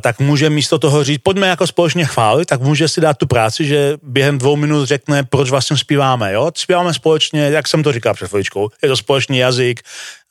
tak 0.00 0.20
může 0.20 0.50
místo 0.50 0.78
toho 0.78 1.04
říct, 1.04 1.20
pojďme 1.22 1.46
jako 1.46 1.66
společně 1.66 2.04
chválit, 2.04 2.46
tak 2.46 2.60
může 2.60 2.88
si 2.88 3.00
dát 3.00 3.16
tu 3.16 3.26
práci, 3.26 3.64
že 3.66 3.96
během 4.02 4.38
dvou 4.38 4.56
minut 4.56 4.84
řekne, 4.86 5.22
proč 5.24 5.50
vlastně 5.50 5.76
zpíváme, 5.76 6.32
jo? 6.32 6.50
Zpíváme 6.56 6.94
společně, 6.94 7.40
jak 7.40 7.68
jsem 7.68 7.82
to 7.82 7.92
říkal 7.92 8.14
před 8.14 8.28
chviličkou, 8.28 8.68
je 8.82 8.88
to 8.88 8.96
společný 8.96 9.38
jazyk 9.38 9.80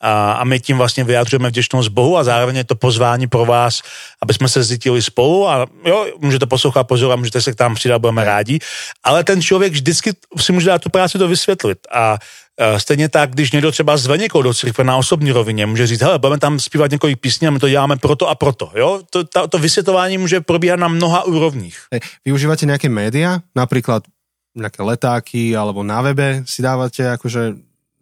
a, 0.01 0.31
a 0.31 0.43
my 0.43 0.59
tím 0.59 0.77
vlastně 0.77 1.03
vyjadřujeme 1.03 1.49
vděčnost 1.49 1.89
Bohu 1.89 2.17
a 2.17 2.23
zároveň 2.23 2.55
je 2.55 2.63
to 2.63 2.75
pozvání 2.75 3.27
pro 3.27 3.45
vás, 3.45 3.81
aby 4.21 4.33
jsme 4.33 4.49
se 4.49 4.63
zjistili 4.63 5.01
spolu 5.01 5.49
a 5.49 5.67
jo, 5.85 6.05
můžete 6.19 6.45
poslouchat 6.45 6.83
pozor 6.83 7.11
a 7.11 7.15
můžete 7.15 7.41
se 7.41 7.53
k 7.53 7.55
tam 7.55 7.75
přidat, 7.75 7.99
budeme 7.99 8.25
rádi, 8.25 8.59
ale 9.03 9.23
ten 9.23 9.41
člověk 9.41 9.73
vždycky 9.73 10.11
si 10.37 10.51
může 10.51 10.67
dát 10.67 10.81
tu 10.81 10.89
práci 10.89 11.17
to 11.17 11.27
vysvětlit 11.27 11.77
a 11.91 12.17
Eh, 12.17 12.19
stejně 12.77 13.09
tak, 13.09 13.31
když 13.31 13.51
někdo 13.51 13.71
třeba 13.71 13.97
zve 13.97 14.17
někoho 14.17 14.41
do 14.41 14.53
církve 14.53 14.83
na 14.83 14.97
osobní 14.97 15.31
rovině, 15.31 15.65
může 15.65 15.87
říct, 15.87 16.01
hele, 16.01 16.19
budeme 16.19 16.39
tam 16.39 16.59
zpívat 16.59 16.91
několik 16.91 17.19
písní 17.19 17.47
a 17.47 17.51
my 17.51 17.59
to 17.59 17.69
děláme 17.69 17.97
proto 17.97 18.29
a 18.29 18.35
proto. 18.35 18.71
Jo? 18.75 19.01
To, 19.09 19.23
to, 19.23 19.47
to 19.47 19.57
vysvětování 19.57 20.17
může 20.17 20.41
probíhat 20.41 20.79
na 20.79 20.87
mnoha 20.87 21.23
úrovních. 21.23 21.77
Využíváte 22.25 22.65
nějaké 22.65 22.89
média, 22.89 23.39
například 23.55 24.03
nějaké 24.55 24.83
letáky, 24.83 25.57
alebo 25.57 25.83
na 25.83 26.01
webe 26.01 26.43
si 26.45 26.61
dáváte 26.61 27.03
jakože 27.03 27.53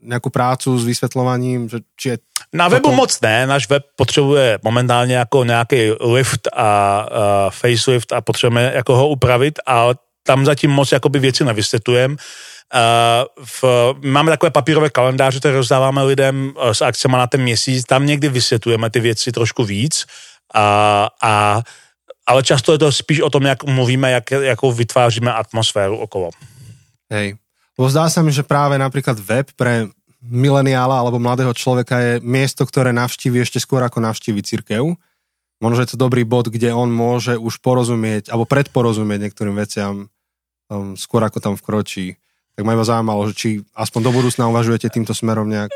nějakou 0.01 0.29
prácu 0.29 0.79
s 0.79 0.85
vysvětlováním, 0.85 1.69
že 1.69 1.77
či 1.97 2.09
je 2.09 2.17
Na 2.53 2.67
webu 2.67 2.81
toto... 2.81 2.95
moc 2.95 3.21
ne, 3.21 3.47
náš 3.47 3.69
web 3.69 3.83
potřebuje 3.95 4.59
momentálně 4.63 5.15
jako 5.15 5.43
nějaký 5.43 5.91
lift 6.01 6.47
a 6.55 7.05
uh, 7.11 7.51
facelift 7.51 8.11
a 8.13 8.21
potřebujeme 8.21 8.71
jako 8.75 8.95
ho 8.95 9.07
upravit, 9.07 9.59
ale 9.65 9.95
tam 10.23 10.45
zatím 10.45 10.71
moc 10.71 10.91
jakoby 10.91 11.19
věci 11.19 11.43
nevysvětlujeme 11.43 12.15
v, 13.45 13.63
máme 14.01 14.31
takové 14.31 14.51
papírové 14.51 14.89
kalendáře, 14.89 15.39
které 15.39 15.53
rozdáváme 15.53 16.03
lidem 16.03 16.53
uh, 16.57 16.71
s 16.71 16.81
akcemi 16.81 17.13
na 17.13 17.27
ten 17.27 17.41
měsíc, 17.41 17.85
tam 17.85 18.05
někdy 18.05 18.29
vysvětlujeme 18.29 18.89
ty 18.89 18.99
věci 18.99 19.31
trošku 19.31 19.63
víc, 19.63 20.05
a, 20.53 21.09
a, 21.21 21.61
ale 22.25 22.43
často 22.43 22.71
je 22.71 22.77
to 22.77 22.91
spíš 22.91 23.21
o 23.21 23.29
tom, 23.29 23.43
jak 23.43 23.63
mluvíme, 23.63 24.11
jak, 24.11 24.31
jakou 24.31 24.71
vytváříme 24.71 25.33
atmosféru 25.33 25.97
okolo. 25.97 26.29
Hej, 27.09 27.37
lebo 27.77 27.89
zdá 27.89 28.09
mi, 28.21 28.31
že 28.31 28.45
práve 28.45 28.77
napríklad 28.77 29.17
web 29.21 29.49
pre 29.57 29.89
mileniála 30.23 31.03
alebo 31.03 31.19
mladého 31.19 31.53
človeka 31.53 31.99
je 31.99 32.13
miesto, 32.23 32.63
ktoré 32.63 32.95
navštíví 32.95 33.43
ešte 33.43 33.59
skôr 33.59 33.83
ako 33.83 33.99
navštíví 33.99 34.41
církev. 34.45 34.95
Možno, 35.59 35.75
že 35.77 35.83
je 35.83 35.91
to 35.93 36.03
dobrý 36.05 36.23
bod, 36.23 36.47
kde 36.47 36.71
on 36.71 36.89
môže 36.89 37.35
už 37.35 37.59
porozumieť 37.59 38.31
alebo 38.31 38.47
predporozumieť 38.47 39.19
niektorým 39.29 39.55
veciam 39.57 40.07
um, 40.69 40.95
skôr 40.95 41.23
ako 41.27 41.39
tam 41.43 41.53
vkročí. 41.59 42.15
Tak 42.55 42.65
ma 42.65 42.73
iba 42.73 42.85
zaujímalo, 42.85 43.27
že 43.29 43.33
či 43.33 43.49
aspoň 43.73 44.03
do 44.03 44.11
budúcna 44.13 44.45
uvažujete 44.45 44.89
týmto 44.89 45.17
smerom 45.17 45.49
nějak? 45.49 45.73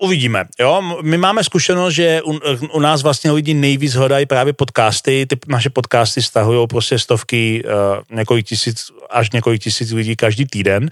Uvidíme. 0.00 0.44
Jo? 0.60 0.98
My 1.02 1.18
máme 1.18 1.44
zkušenost, 1.44 1.94
že 1.94 2.22
u, 2.22 2.38
u 2.72 2.80
nás 2.80 3.02
vlastně 3.02 3.30
lidi 3.30 3.54
nejvíc 3.54 3.94
hledají 3.94 4.26
právě 4.26 4.52
podcasty. 4.52 5.26
Ty 5.26 5.36
naše 5.48 5.70
podcasty 5.70 6.22
stahují 6.22 6.66
prostě 6.68 6.98
stovky, 6.98 7.64
uh, 7.64 8.16
několik 8.16 8.46
tisíc, 8.46 8.86
až 9.10 9.30
několik 9.30 9.62
tisíc 9.62 9.92
lidí 9.92 10.16
každý 10.16 10.44
týden. 10.46 10.90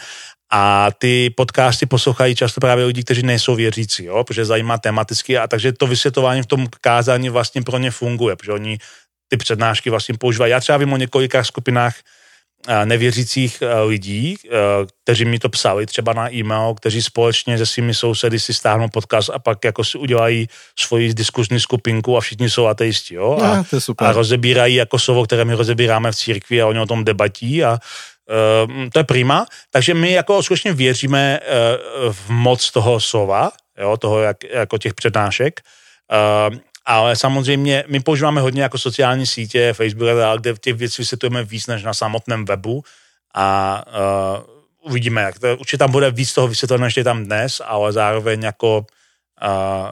A 0.53 0.91
ty 0.99 1.31
podcasty 1.31 1.87
poslouchají 1.87 2.35
často 2.35 2.61
právě 2.61 2.85
lidi, 2.85 3.05
kteří 3.05 3.23
nejsou 3.23 3.55
věřící, 3.55 4.05
jo? 4.05 4.25
protože 4.25 4.45
zajímá 4.45 4.79
tematicky 4.79 5.39
a 5.39 5.47
takže 5.49 5.73
to 5.73 5.87
vysvětování 5.87 6.43
v 6.43 6.47
tom 6.47 6.67
kázání 6.81 7.29
vlastně 7.29 7.63
pro 7.63 7.79
ně 7.79 7.91
funguje, 7.91 8.37
protože 8.37 8.53
oni 8.53 8.79
ty 9.29 9.37
přednášky 9.37 9.91
vlastně 9.91 10.15
používají. 10.19 10.51
Já 10.51 10.61
třeba 10.61 10.79
vím 10.79 10.93
o 10.93 10.97
několika 10.97 11.45
skupinách 11.45 11.95
nevěřících 12.85 13.63
e, 13.63 13.81
lidí, 13.81 14.35
e, 14.35 14.49
kteří 15.05 15.25
mi 15.25 15.39
to 15.39 15.49
psali 15.49 15.87
třeba 15.87 16.13
na 16.13 16.35
e-mail, 16.35 16.75
kteří 16.75 17.03
společně 17.03 17.59
se 17.59 17.67
svými 17.67 17.95
sousedy 17.95 18.41
si 18.41 18.55
stáhnou 18.55 18.89
podcast 18.89 19.31
a 19.31 19.39
pak 19.39 19.65
jako 19.65 19.85
si 19.85 19.99
udělají 19.99 20.49
svoji 20.79 21.15
diskuzní 21.15 21.61
skupinku 21.61 22.17
a 22.17 22.21
všichni 22.21 22.51
jsou 22.51 22.67
ateisti, 22.67 23.15
jo? 23.15 23.39
A, 23.43 23.65
to 23.71 23.77
je 23.77 23.81
super. 23.81 24.09
a 24.09 24.13
rozebírají 24.13 24.75
jako 24.75 24.99
slovo, 24.99 25.25
které 25.25 25.45
my 25.45 25.55
rozebíráme 25.55 26.13
v 26.13 26.17
církvi 26.17 26.63
a 26.63 26.67
oni 26.67 26.81
o 26.81 26.87
tom 26.87 27.05
debatí 27.05 27.65
a 27.65 27.73
uh, 27.73 28.89
to 28.93 28.99
je 28.99 29.05
prima. 29.05 29.47
Takže 29.71 29.95
my 29.95 30.13
jako 30.13 30.43
skutečně 30.43 30.73
věříme 30.73 31.41
uh, 31.41 32.13
v 32.13 32.31
moc 32.31 32.71
toho 32.71 33.01
slova, 33.01 33.51
jo, 33.81 33.97
toho 33.97 34.21
jak, 34.21 34.45
jako 34.45 34.79
těch 34.79 34.95
přednášek. 34.95 35.61
Uh, 36.51 36.57
ale 36.89 37.17
samozřejmě 37.17 37.85
my 37.89 38.01
používáme 38.01 38.41
hodně 38.41 38.63
jako 38.63 38.79
sociální 38.79 39.27
sítě, 39.27 39.73
Facebook, 39.73 40.09
kde 40.41 40.55
těch 40.61 40.75
věcí 40.75 41.03
vysvětlujeme 41.03 41.45
víc 41.45 41.67
než 41.67 41.83
na 41.83 41.95
samotném 41.95 42.45
webu 42.45 42.85
a 43.35 43.83
uh, 44.81 44.91
uvidíme, 44.91 45.23
jak 45.23 45.39
to, 45.39 45.57
určitě 45.57 45.79
tam 45.79 45.93
bude 45.93 46.11
víc 46.11 46.33
toho 46.33 46.49
vysvětleno, 46.49 46.85
než 46.85 46.97
je 46.97 47.05
tam 47.05 47.25
dnes, 47.25 47.63
ale 47.65 47.93
zároveň 47.93 48.43
jako 48.43 48.79
uh, 48.79 49.91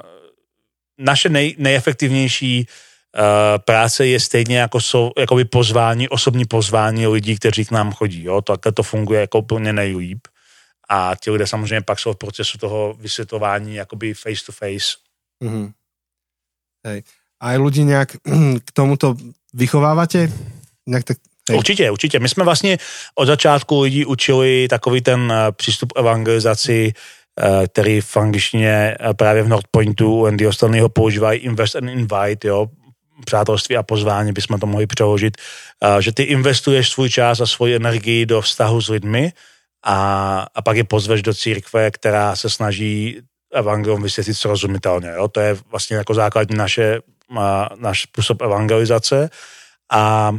naše 0.99 1.29
nej, 1.29 1.55
nejefektivnější 1.59 2.67
uh, 2.67 3.23
práce 3.59 4.07
je 4.07 4.21
stejně 4.21 4.59
jako 4.59 4.81
jsou, 4.81 5.13
jakoby 5.19 5.45
pozvání, 5.45 6.09
osobní 6.09 6.45
pozvání 6.45 7.07
lidí, 7.07 7.37
kteří 7.37 7.65
k 7.65 7.71
nám 7.71 7.93
chodí, 7.93 8.25
jo, 8.25 8.43
takhle 8.43 8.73
to 8.73 8.83
funguje 8.83 9.21
jako 9.21 9.39
úplně 9.39 9.73
nejlíp 9.73 10.29
a 10.89 11.13
ti 11.21 11.31
lidé 11.31 11.47
samozřejmě 11.47 11.83
pak 11.83 11.99
jsou 12.01 12.13
v 12.13 12.17
procesu 12.17 12.59
toho 12.59 12.97
vysvětlování 12.99 13.75
jakoby 13.75 14.15
face 14.15 14.45
to 14.47 14.53
face. 14.53 14.97
Mm-hmm. 15.45 15.73
Hej. 16.87 17.03
A 17.41 17.59
ľudí 17.59 17.85
nějak 17.85 18.17
k 18.65 18.69
tomuto 18.73 19.17
vychovávate? 19.55 20.31
Nějak 20.87 21.05
tak 21.05 21.17
Hej. 21.51 21.59
Určitě, 21.59 21.91
určitě. 21.91 22.19
My 22.19 22.29
jsme 22.29 22.45
vlastně 22.45 22.79
od 23.15 23.27
začátku 23.27 23.81
lidí 23.81 24.05
učili 24.05 24.67
takový 24.71 25.01
ten 25.01 25.33
eh, 25.33 25.53
přístup 25.53 25.93
evangelizaci, 25.97 26.93
eh, 26.93 27.69
který 27.69 28.01
v 28.01 28.17
angličtině 28.17 28.97
eh, 29.01 29.15
právě 29.15 29.43
v 29.43 29.49
Nordpointu 29.49 30.27
Andy 30.27 30.53
Stanleyho 30.53 30.89
používají 30.89 31.41
invest 31.41 31.77
and 31.77 31.89
invite, 31.89 32.49
jo, 32.49 32.67
přátelství 33.25 33.77
a 33.77 33.83
pozvání 33.83 34.33
bychom 34.33 34.59
to 34.59 34.67
mohli 34.67 34.87
přeložit, 34.87 35.37
že 36.01 36.13
ty 36.13 36.23
investuješ 36.23 36.89
svůj 36.89 37.11
čas 37.11 37.41
a 37.41 37.47
svoji 37.47 37.75
energii 37.75 38.27
do 38.27 38.41
vztahu 38.41 38.81
s 38.81 38.89
lidmi 38.89 39.33
a, 39.85 40.47
a 40.55 40.63
pak 40.63 40.77
je 40.77 40.85
pozveš 40.85 41.23
do 41.23 41.35
církve, 41.35 41.91
která 41.91 42.37
se 42.37 42.51
snaží 42.51 43.21
evangelium 43.57 44.03
vysvětlit 44.03 44.35
srozumitelně. 44.35 45.09
Jo? 45.09 45.29
To 45.29 45.41
je 45.41 45.57
vlastně 45.71 45.97
jako 45.97 46.15
základní 46.15 46.57
naše, 46.57 47.01
náš 47.77 48.03
způsob 48.03 48.43
evangelizace. 48.43 49.31
A 49.93 50.33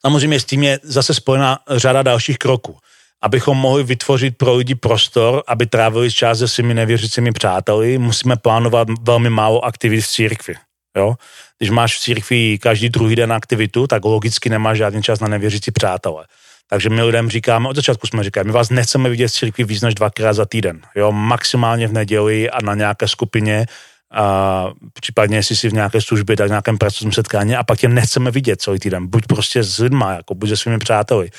samozřejmě 0.00 0.40
s 0.40 0.44
tím 0.44 0.62
je 0.62 0.80
zase 0.82 1.14
spojena 1.14 1.58
řada 1.70 2.02
dalších 2.02 2.38
kroků. 2.38 2.78
Abychom 3.22 3.58
mohli 3.58 3.84
vytvořit 3.84 4.36
pro 4.36 4.54
lidi 4.54 4.74
prostor, 4.74 5.42
aby 5.46 5.66
trávili 5.66 6.12
čas 6.12 6.38
se 6.38 6.48
svými 6.48 6.74
nevěřícími 6.74 7.32
přáteli, 7.32 7.98
musíme 7.98 8.36
plánovat 8.36 8.88
velmi 9.00 9.30
málo 9.30 9.64
aktivit 9.64 10.00
v 10.00 10.08
církvi. 10.08 10.54
Jo? 10.96 11.14
Když 11.58 11.70
máš 11.70 11.96
v 11.96 12.00
církvi 12.00 12.58
každý 12.58 12.88
druhý 12.88 13.16
den 13.16 13.32
aktivitu, 13.32 13.86
tak 13.86 14.04
logicky 14.04 14.50
nemáš 14.50 14.78
žádný 14.78 15.02
čas 15.02 15.20
na 15.20 15.28
nevěřící 15.28 15.70
přátelé. 15.70 16.24
Takže 16.72 16.90
my 16.90 17.02
lidem 17.02 17.30
říkáme, 17.30 17.68
od 17.68 17.76
začátku 17.76 18.06
jsme 18.06 18.24
říkali, 18.24 18.44
my 18.44 18.52
vás 18.52 18.70
nechceme 18.70 19.08
vidět 19.10 19.28
v 19.28 19.32
církvi 19.32 19.64
víc 19.64 19.82
než 19.82 19.94
dvakrát 19.94 20.32
za 20.32 20.44
týden. 20.44 20.80
Jo? 20.94 21.12
Maximálně 21.12 21.88
v 21.88 21.92
neděli 21.92 22.50
a 22.50 22.62
na 22.62 22.74
nějaké 22.74 23.08
skupině, 23.08 23.66
a 24.12 24.66
případně 25.00 25.36
jestli 25.36 25.56
si 25.56 25.68
v 25.68 25.72
nějaké 25.72 26.00
službě, 26.00 26.36
tak 26.36 26.46
v 26.46 26.50
nějakém 26.50 26.78
pracovním 26.78 27.12
setkání 27.12 27.56
a 27.56 27.64
pak 27.64 27.78
tě 27.78 27.88
nechceme 27.88 28.30
vidět 28.30 28.60
celý 28.60 28.78
týden. 28.78 29.06
Buď 29.06 29.26
prostě 29.26 29.62
s 29.62 29.78
lidma, 29.78 30.12
jako 30.12 30.34
buď 30.34 30.48
se 30.48 30.56
svými 30.56 30.78
přáteli. 30.78 31.30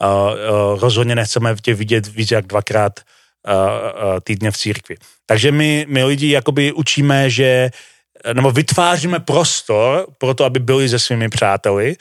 A, 0.00 0.06
a, 0.06 0.32
rozhodně 0.80 1.14
nechceme 1.14 1.54
tě 1.62 1.74
vidět 1.74 2.06
víc 2.06 2.30
jak 2.30 2.46
dvakrát 2.46 3.00
a, 3.46 3.52
a, 3.54 4.20
týdně 4.20 4.50
v 4.50 4.56
církvi. 4.56 4.96
Takže 5.26 5.52
my, 5.52 5.86
my 5.88 6.04
lidi 6.04 6.30
jakoby 6.30 6.72
učíme, 6.72 7.30
že 7.30 7.70
nebo 8.32 8.50
vytváříme 8.50 9.20
prostor 9.20 10.06
pro 10.18 10.34
to, 10.34 10.44
aby 10.44 10.58
byli 10.58 10.88
se 10.88 10.98
svými 10.98 11.28
přáteli 11.28 11.96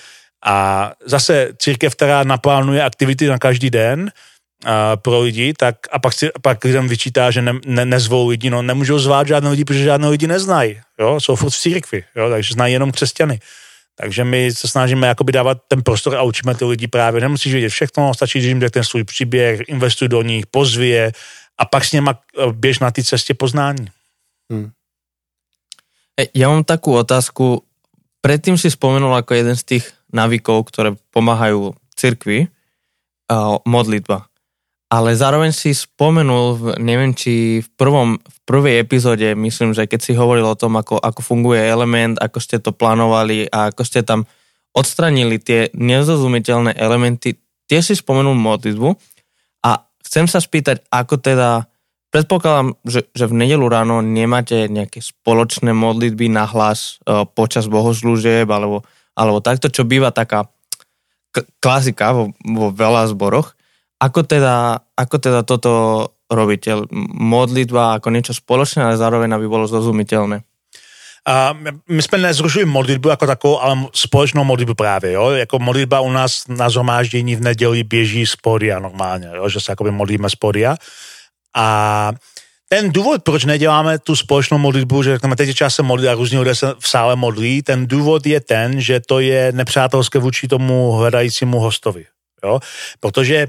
a 0.45 0.91
zase 1.05 1.53
církev, 1.57 1.95
která 1.95 2.23
naplánuje 2.23 2.83
aktivity 2.83 3.27
na 3.27 3.39
každý 3.39 3.69
den, 3.69 4.11
a 4.65 4.95
pro 4.95 5.21
lidi, 5.21 5.53
tak 5.53 5.75
a 5.91 5.99
pak, 5.99 6.13
si, 6.13 6.29
pak 6.41 6.63
lidem 6.63 6.87
vyčítá, 6.87 7.31
že 7.31 7.41
ne, 7.41 7.53
ne, 7.65 7.85
nezvou 7.85 8.27
lidi, 8.27 8.49
no 8.49 8.61
nemůžou 8.61 8.99
zvát 8.99 9.27
žádné 9.27 9.49
lidi, 9.49 9.65
protože 9.65 9.83
žádné 9.83 10.07
lidi 10.07 10.27
neznají, 10.27 10.81
jo, 10.99 11.19
jsou 11.19 11.35
furt 11.35 11.49
v 11.49 11.59
církvi, 11.59 12.03
jo, 12.15 12.29
takže 12.29 12.53
znají 12.53 12.73
jenom 12.73 12.91
křesťany. 12.91 13.39
Takže 13.95 14.23
my 14.23 14.51
se 14.51 14.67
snažíme 14.67 15.07
jakoby 15.07 15.31
dávat 15.31 15.57
ten 15.67 15.83
prostor 15.83 16.15
a 16.15 16.23
učíme 16.23 16.55
ty 16.55 16.65
lidi 16.65 16.87
právě, 16.87 17.21
nemusíš 17.21 17.53
vědět 17.53 17.69
všechno, 17.69 18.13
stačí, 18.13 18.39
když 18.39 18.47
jim 18.47 18.59
ten 18.59 18.83
svůj 18.83 19.03
příběh, 19.03 19.61
investuj 19.67 20.07
do 20.07 20.21
nich, 20.21 20.47
pozvě 20.47 21.11
a 21.57 21.65
pak 21.65 21.85
s 21.85 21.91
něma 21.91 22.19
eh, 22.37 22.51
běž 22.51 22.79
na 22.79 22.91
té 22.91 23.03
cestě 23.03 23.33
poznání. 23.33 23.87
Hmm. 24.51 24.71
Ja 26.35 26.51
mám 26.51 26.67
takú 26.67 26.99
otázku. 26.99 27.63
Predtým 28.19 28.59
si 28.59 28.67
spomenul 28.67 29.15
ako 29.15 29.39
jeden 29.39 29.55
z 29.55 29.63
tých 29.63 29.85
návykov, 30.09 30.69
ktoré 30.69 30.97
pomáhajú 31.13 31.77
cirkvi, 31.93 32.49
uh, 33.29 33.61
modlitba. 33.63 34.29
Ale 34.89 35.13
zároveň 35.13 35.53
si 35.53 35.69
spomenul, 35.69 36.81
neviem 36.81 37.13
či 37.13 37.61
v, 37.61 37.69
prvom, 37.77 38.17
v 38.17 38.37
prvej 38.49 38.81
epizóde, 38.81 39.37
myslím, 39.37 39.77
že 39.77 39.85
keď 39.85 39.99
si 40.01 40.17
hovoril 40.17 40.49
o 40.49 40.57
tom, 40.57 40.81
ako, 40.81 40.97
ako 40.97 41.21
funguje 41.21 41.61
element, 41.61 42.17
ako 42.17 42.41
ste 42.41 42.57
to 42.57 42.73
plánovali 42.73 43.45
a 43.53 43.69
ako 43.69 43.85
ste 43.85 44.01
tam 44.01 44.25
odstranili 44.73 45.37
tie 45.37 45.69
nezrozumiteľné 45.77 46.73
elementy, 46.73 47.37
tiež 47.69 47.93
si 47.93 47.95
spomenul 48.01 48.33
modlitbu. 48.33 48.89
A 49.61 49.85
chcem 50.01 50.25
sa 50.25 50.41
spýtať, 50.41 50.81
ako 50.89 51.21
teda, 51.21 51.69
predpokladám, 52.09 52.73
že, 52.81 53.05
že 53.13 53.29
v 53.29 53.45
nedelu 53.45 53.69
ráno 53.69 54.01
nemáte 54.01 54.65
nejaké 54.65 55.05
spoločné 55.05 55.69
modlitby 55.69 56.33
na 56.33 56.49
hlas 56.49 56.97
uh, 57.05 57.29
počas 57.29 57.69
bohoslúžieb 57.69 58.49
alebo, 58.49 58.81
alebo 59.19 59.43
takto, 59.43 59.67
čo 59.67 59.83
býva 59.83 60.15
taká 60.15 60.47
klasika 61.59 62.15
vo, 62.15 62.31
vo 62.39 62.71
veľa 62.71 63.11
zboroch, 63.11 63.59
Ako 63.99 64.23
teda, 64.23 64.79
ako 64.95 65.15
teda 65.19 65.43
toto 65.43 65.71
robíte? 66.31 66.71
Modlitba 67.19 67.99
ako 67.99 68.15
niečo 68.15 68.31
spoločné, 68.31 68.87
ale 68.87 68.95
zároveň 68.95 69.35
aby 69.35 69.43
bolo 69.43 69.67
zrozumiteľné. 69.67 70.39
A 71.27 71.51
my 71.89 72.01
jsme 72.01 72.17
nezrušili 72.17 72.65
modlitbu 72.65 73.09
jako 73.09 73.27
takovou, 73.27 73.59
ale 73.59 73.85
společnou 73.93 74.43
modlitbu 74.43 74.73
právě, 74.73 75.11
jo? 75.11 75.29
Jako 75.29 75.59
modlitba 75.59 75.99
u 75.99 76.11
nás 76.11 76.47
na 76.47 76.69
zhromáždění 76.69 77.35
v 77.35 77.41
neděli 77.41 77.83
běží 77.83 78.25
z 78.25 78.35
podia 78.35 78.79
normálně, 78.79 79.27
jo? 79.35 79.49
Že 79.49 79.59
se 79.59 79.75
modlíme 79.91 80.29
z 80.29 80.35
podia. 80.35 80.75
A 81.55 82.11
ten 82.69 82.91
důvod, 82.91 83.23
proč 83.23 83.45
neděláme 83.45 83.99
tu 83.99 84.15
společnou 84.15 84.57
modlitbu, 84.57 85.03
že 85.03 85.13
řekneme, 85.13 85.35
teď 85.35 85.47
je 85.47 85.53
čas 85.53 85.75
se 85.75 85.83
modlit 85.83 86.09
a 86.09 86.13
různí 86.13 86.39
lidé 86.39 86.55
se 86.55 86.73
v 86.79 86.89
sále 86.89 87.15
modlí, 87.15 87.61
ten 87.61 87.87
důvod 87.87 88.25
je 88.25 88.39
ten, 88.39 88.81
že 88.81 88.99
to 88.99 89.19
je 89.19 89.51
nepřátelské 89.51 90.19
vůči 90.19 90.47
tomu 90.47 90.91
hledajícímu 90.91 91.59
hostovi. 91.59 92.05
Jo? 92.43 92.59
Protože 92.99 93.47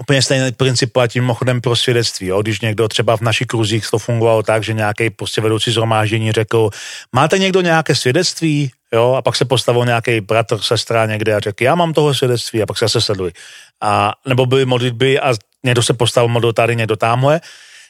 Úplně 0.00 0.22
stejný 0.22 0.52
princip 0.52 0.92
platí 0.92 1.20
mimochodem 1.20 1.60
pro 1.60 1.76
svědectví. 1.76 2.26
Jo? 2.26 2.42
Když 2.42 2.60
někdo 2.60 2.88
třeba 2.88 3.16
v 3.16 3.20
našich 3.20 3.46
kruzích 3.46 3.90
to 3.90 3.98
fungovalo 3.98 4.42
tak, 4.42 4.64
že 4.64 4.72
nějaký 4.72 5.10
prostě 5.10 5.40
vedoucí 5.40 5.70
zhromáždění 5.70 6.32
řekl, 6.32 6.70
máte 7.12 7.38
někdo 7.38 7.60
nějaké 7.60 7.94
svědectví? 7.94 8.70
Jo? 8.92 9.14
A 9.14 9.22
pak 9.22 9.36
se 9.36 9.44
postavil 9.44 9.84
nějaký 9.84 10.20
bratr, 10.20 10.58
sestra 10.58 11.06
někde 11.06 11.34
a 11.34 11.40
řekl, 11.40 11.64
já 11.64 11.74
mám 11.74 11.92
toho 11.92 12.14
svědectví 12.14 12.62
a 12.62 12.66
pak 12.66 12.78
se 12.78 12.84
zase 12.84 13.00
sedli. 13.00 13.32
A, 13.80 14.12
nebo 14.26 14.46
byly 14.46 14.64
modlitby 14.64 15.20
a 15.20 15.34
někdo 15.64 15.82
se 15.82 15.94
postavil 15.94 16.28
modlil 16.28 16.52
tady, 16.52 16.76
někdo 16.76 16.96
tamhle. 16.96 17.40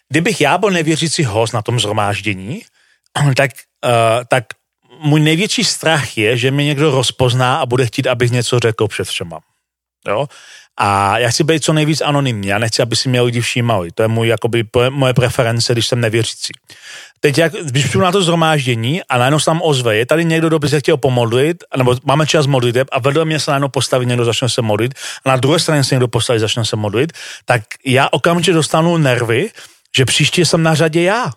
Kdybych 0.09 0.41
já 0.41 0.59
byl 0.59 0.71
nevěřící 0.71 1.25
host 1.25 1.55
na 1.55 1.63
tom 1.63 1.81
zhromáždění, 1.81 2.63
tak, 3.37 3.51
uh, 3.85 3.91
tak 4.29 4.45
můj 5.01 5.21
největší 5.21 5.65
strach 5.65 6.19
je, 6.19 6.37
že 6.37 6.51
mi 6.51 6.65
někdo 6.65 6.91
rozpozná 6.91 7.57
a 7.57 7.67
bude 7.67 7.87
chtít, 7.87 8.07
abych 8.07 8.31
něco 8.31 8.59
řekl 8.59 8.89
před 8.89 9.09
všema. 9.09 9.39
Jo? 10.09 10.27
A 10.79 11.19
já 11.19 11.29
chci 11.29 11.45
být 11.45 11.65
co 11.65 11.73
nejvíc 11.73 12.01
anonymní, 12.01 12.49
já 12.49 12.59
nechci, 12.59 12.83
aby 12.83 12.97
si 12.97 13.09
mě 13.09 13.21
lidi 13.21 13.41
všímali. 13.41 13.91
To 13.95 14.03
je 14.03 14.09
můj, 14.09 14.29
jakoby, 14.29 14.65
moje 14.91 15.15
preference, 15.15 15.73
když 15.73 15.87
jsem 15.87 16.01
nevěřící. 16.01 16.53
Teď, 17.21 17.39
jak, 17.39 17.53
když 17.53 17.85
přijdu 17.85 18.01
na 18.01 18.13
to 18.13 18.23
zhromáždění 18.23 19.03
a 19.05 19.19
najednou 19.19 19.39
se 19.39 19.45
tam 19.45 19.61
ozve, 19.65 19.97
je 19.97 20.07
tady 20.07 20.25
někdo, 20.25 20.49
kdo 20.49 20.59
by 20.59 20.69
se 20.69 20.81
chtěl 20.81 20.97
pomodlit, 20.97 21.65
nebo 21.77 21.97
máme 22.05 22.27
čas 22.27 22.47
modlit 22.47 22.77
a 22.93 22.99
vedle 22.99 23.25
mě 23.25 23.41
se 23.41 23.51
najednou 23.51 23.69
postaví 23.69 24.07
někdo, 24.07 24.25
začne 24.25 24.49
se 24.49 24.63
modlit, 24.63 24.95
a 25.25 25.29
na 25.29 25.37
druhé 25.37 25.59
straně 25.59 25.85
se 25.85 25.95
někdo 25.95 26.09
postaví, 26.09 26.39
začne 26.39 26.65
se 26.65 26.77
modlit, 26.77 27.13
tak 27.45 27.63
já 27.85 28.09
okamžitě 28.11 28.53
dostanu 28.53 28.97
nervy, 28.97 29.51
že 29.97 30.05
příště 30.05 30.47
jsem 30.47 30.63
na 30.63 30.75
řadě 30.75 31.03
já. 31.03 31.31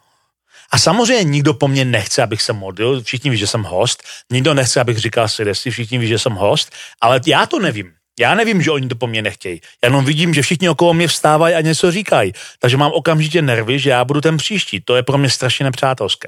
A 0.72 0.78
samozřejmě 0.78 1.24
nikdo 1.24 1.54
po 1.54 1.68
mně 1.68 1.86
nechce, 1.86 2.24
abych 2.24 2.42
se 2.42 2.54
modlil, 2.54 3.04
všichni 3.04 3.30
ví, 3.30 3.38
že 3.38 3.48
jsem 3.48 3.64
host, 3.64 4.04
nikdo 4.32 4.54
nechce, 4.54 4.82
abych 4.82 4.98
říkal 4.98 5.28
svědectví, 5.28 5.72
všichni 5.72 5.98
ví, 5.98 6.08
že 6.08 6.20
jsem 6.20 6.34
host, 6.34 6.72
ale 7.02 7.22
já 7.28 7.46
to 7.46 7.60
nevím. 7.60 7.94
Já 8.20 8.36
nevím, 8.36 8.62
že 8.62 8.72
oni 8.72 8.88
to 8.88 8.96
po 8.96 9.08
mně 9.08 9.22
nechtějí. 9.22 9.62
Já 9.84 9.88
jenom 9.88 10.06
vidím, 10.06 10.34
že 10.34 10.42
všichni 10.42 10.70
okolo 10.70 10.94
mě 10.94 11.08
vstávají 11.08 11.56
a 11.56 11.62
něco 11.62 11.92
říkají. 11.92 12.34
Takže 12.60 12.78
mám 12.78 12.92
okamžitě 12.92 13.42
nervy, 13.42 13.80
že 13.80 13.90
já 13.90 14.06
budu 14.06 14.22
ten 14.22 14.38
příští. 14.38 14.82
To 14.82 14.96
je 14.96 15.04
pro 15.04 15.18
mě 15.18 15.30
strašně 15.30 15.64
nepřátelské. 15.64 16.28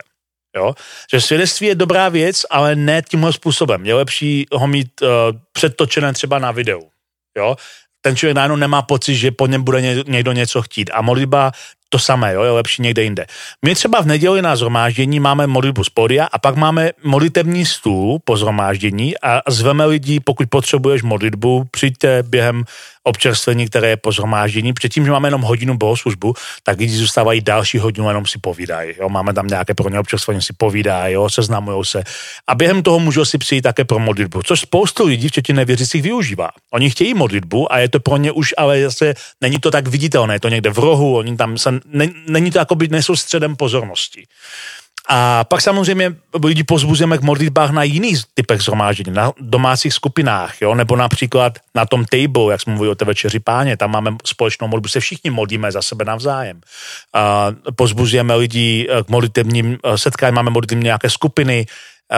Jo? 0.56 0.76
Že 1.12 1.22
svědectví 1.22 1.68
je 1.68 1.76
dobrá 1.76 2.10
věc, 2.10 2.46
ale 2.50 2.76
ne 2.76 3.02
tímhle 3.02 3.34
způsobem. 3.34 3.86
Je 3.86 3.94
lepší 3.94 4.46
ho 4.52 4.68
mít 4.68 5.02
uh, 5.02 5.08
předtočené 5.52 6.14
třeba 6.14 6.40
na 6.40 6.52
videu. 6.52 6.90
Jo? 7.38 7.56
Ten 8.02 8.16
člověk 8.16 8.36
najednou 8.36 8.56
nemá 8.56 8.82
pocit, 8.82 9.16
že 9.16 9.32
po 9.32 9.48
něm 9.48 9.64
bude 9.64 9.82
někdo 10.08 10.32
něco 10.32 10.62
chtít. 10.62 10.90
A 10.94 11.02
modlitba 11.02 11.52
to 11.94 12.00
samé, 12.00 12.34
jo, 12.34 12.44
je 12.44 12.52
lepší 12.52 12.82
někde 12.82 13.04
jinde. 13.04 13.26
My 13.66 13.76
třeba 13.76 14.02
v 14.02 14.06
neděli 14.06 14.42
na 14.42 14.56
zhromáždění 14.56 15.20
máme 15.20 15.48
modlitbu 15.48 15.84
z 15.84 15.90
podia 15.90 16.26
a 16.32 16.40
pak 16.40 16.56
máme 16.56 16.92
modlitební 17.04 17.66
stůl 17.66 18.20
po 18.24 18.38
zhromáždění 18.38 19.18
a 19.18 19.42
zveme 19.48 19.86
lidi, 19.86 20.20
pokud 20.20 20.48
potřebuješ 20.50 21.04
modlitbu, 21.04 21.64
přijďte 21.72 22.24
během 22.24 22.64
občerstvení, 23.04 23.68
které 23.68 23.90
je 23.90 23.98
po 23.98 24.12
zhromáždění. 24.12 24.74
Předtím, 24.74 25.06
že 25.06 25.12
máme 25.12 25.28
jenom 25.28 25.42
hodinu 25.42 25.78
bohoslužbu, 25.78 26.34
tak 26.64 26.80
lidi 26.80 26.98
zůstávají 26.98 27.42
další 27.42 27.78
hodinu, 27.78 28.08
jenom 28.08 28.26
si 28.26 28.40
povídají. 28.40 28.94
Jo? 29.00 29.10
Máme 29.10 29.34
tam 29.34 29.48
nějaké 29.48 29.74
pro 29.74 29.90
ně 29.90 30.00
občerstvení, 30.00 30.42
si 30.42 30.54
povídají, 30.58 31.14
jo? 31.14 31.30
seznamují 31.30 31.86
se. 31.86 32.04
A 32.48 32.56
během 32.56 32.84
toho 32.84 33.00
můžou 33.00 33.26
si 33.26 33.38
přijít 33.38 33.62
také 33.62 33.86
pro 33.86 34.00
modlitbu, 34.00 34.44
což 34.44 34.60
spoustu 34.60 35.06
lidí, 35.06 35.28
včetně 35.28 35.54
nevěřících, 35.54 36.02
využívá. 36.02 36.50
Oni 36.74 36.90
chtějí 36.90 37.14
modlitbu 37.14 37.74
a 37.74 37.80
je 37.80 37.90
to 37.90 38.00
pro 38.00 38.18
ně 38.18 38.32
už, 38.32 38.54
ale 38.58 38.82
zase 38.84 39.14
není 39.42 39.60
to 39.60 39.72
tak 39.72 39.88
viditelné, 39.88 40.36
je 40.36 40.40
to 40.40 40.50
někde 40.50 40.70
v 40.70 40.80
rohu, 40.80 41.18
oni 41.18 41.38
tam 41.38 41.58
se, 41.58 41.72
ne, 41.86 42.08
není 42.28 42.52
to 42.52 42.60
jako 42.60 42.76
by 42.76 42.88
nejsou 42.88 43.16
středem 43.16 43.56
pozornosti. 43.56 44.26
A 45.10 45.44
pak 45.44 45.62
samozřejmě 45.62 46.16
lidi 46.44 46.64
pozbuzujeme 46.64 47.18
k 47.18 47.22
modlitbách 47.22 47.72
na 47.72 47.84
jiných 47.84 48.20
typech 48.34 48.62
zhromáždění, 48.62 49.12
na 49.12 49.32
domácích 49.40 49.94
skupinách, 49.94 50.62
jo? 50.62 50.76
nebo 50.76 50.96
například 50.96 51.58
na 51.76 51.86
tom 51.86 52.06
table, 52.06 52.52
jak 52.52 52.62
jsme 52.62 52.74
mluvili 52.74 52.92
o 52.92 52.96
té 52.96 53.06
večeři 53.06 53.40
páně, 53.40 53.78
tam 53.78 53.92
máme 53.92 54.16
společnou 54.26 54.68
modlitbu, 54.68 54.90
se 54.90 55.00
všichni 55.00 55.30
modlíme 55.30 55.72
za 55.72 55.82
sebe 55.82 56.06
navzájem. 56.06 56.62
A 57.14 57.48
pozbuzujeme 57.76 58.36
lidi 58.36 58.88
k 59.06 59.10
modlitebním 59.10 59.78
setkání, 59.96 60.36
máme 60.36 60.50
modlitební 60.50 60.84
nějaké 60.84 61.10
skupiny, 61.10 61.66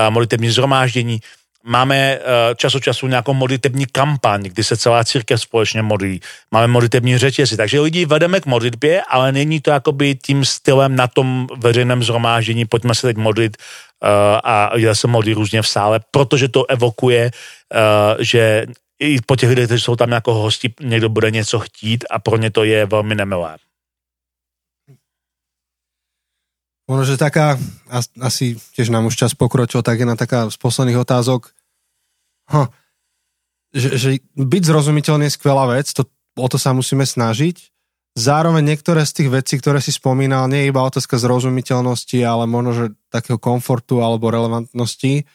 modlitební 0.09 0.49
zhromáždění, 0.49 1.19
Máme 1.65 1.97
eh, 1.97 2.19
čas 2.55 2.75
od 2.75 2.83
času 2.83 3.07
nějakou 3.07 3.33
modlitební 3.33 3.85
kampaň, 3.85 4.43
kdy 4.43 4.63
se 4.63 4.77
celá 4.77 5.03
církev 5.03 5.41
společně 5.41 5.81
modlí. 5.81 6.21
Máme 6.51 6.67
modlitební 6.67 7.17
řetězy, 7.17 7.57
takže 7.57 7.79
lidi 7.79 8.05
vedeme 8.05 8.41
k 8.41 8.45
modlitbě, 8.45 9.01
ale 9.01 9.31
není 9.31 9.61
to 9.61 9.71
jakoby 9.71 10.15
tím 10.15 10.45
stylem 10.45 10.95
na 10.95 11.07
tom 11.07 11.47
veřejném 11.57 12.03
zhromáždění, 12.03 12.65
pojďme 12.65 12.95
se 12.95 13.07
teď 13.07 13.17
modlit 13.17 13.57
uh, 13.57 14.09
a 14.43 14.69
lidé 14.73 14.95
se 14.95 15.07
modlí 15.07 15.33
různě 15.33 15.61
v 15.61 15.67
sále, 15.67 15.99
protože 16.11 16.47
to 16.47 16.65
evokuje, 16.69 17.31
uh, 17.31 18.21
že 18.23 18.65
i 18.99 19.21
po 19.25 19.35
těch 19.35 19.49
lidech, 19.49 19.65
kteří 19.65 19.83
jsou 19.83 19.95
tam 19.95 20.11
jako 20.11 20.33
hosti, 20.33 20.73
někdo 20.81 21.09
bude 21.09 21.31
něco 21.31 21.59
chtít 21.59 22.05
a 22.09 22.19
pro 22.19 22.37
ně 22.37 22.51
to 22.51 22.63
je 22.63 22.85
velmi 22.85 23.15
nemilé. 23.15 23.57
Možno, 26.83 27.03
že 27.07 27.15
taká, 27.15 27.55
asi 28.19 28.59
tiež 28.75 28.91
nám 28.91 29.07
už 29.07 29.15
čas 29.15 29.31
pokročil, 29.31 29.79
tak 29.79 30.03
je 30.03 30.07
na 30.07 30.19
taká 30.19 30.51
z 30.51 30.57
posledných 30.59 30.99
otázok, 30.99 31.55
huh, 32.51 32.67
že, 33.71 33.95
že 33.95 34.09
byť 34.35 34.63
zrozumiteľný 34.67 35.31
je 35.31 35.35
skvelá 35.39 35.65
vec, 35.71 35.87
to, 35.95 36.03
o 36.35 36.47
to 36.51 36.59
sa 36.59 36.75
musíme 36.75 37.07
snažiť, 37.07 37.73
zároveň 38.13 38.61
niektoré 38.75 39.07
z 39.07 39.23
tých 39.23 39.29
vecí, 39.31 39.55
ktoré 39.57 39.81
si 39.81 39.95
spomínal, 39.95 40.51
nie 40.51 40.67
je 40.67 40.69
iba 40.69 40.85
otázka 40.85 41.17
zrozumiteľnosti, 41.17 42.19
ale 42.21 42.45
možno, 42.45 42.71
že 42.75 42.85
takého 43.09 43.41
komfortu 43.41 44.03
alebo 44.05 44.29
relevantnosti, 44.29 45.25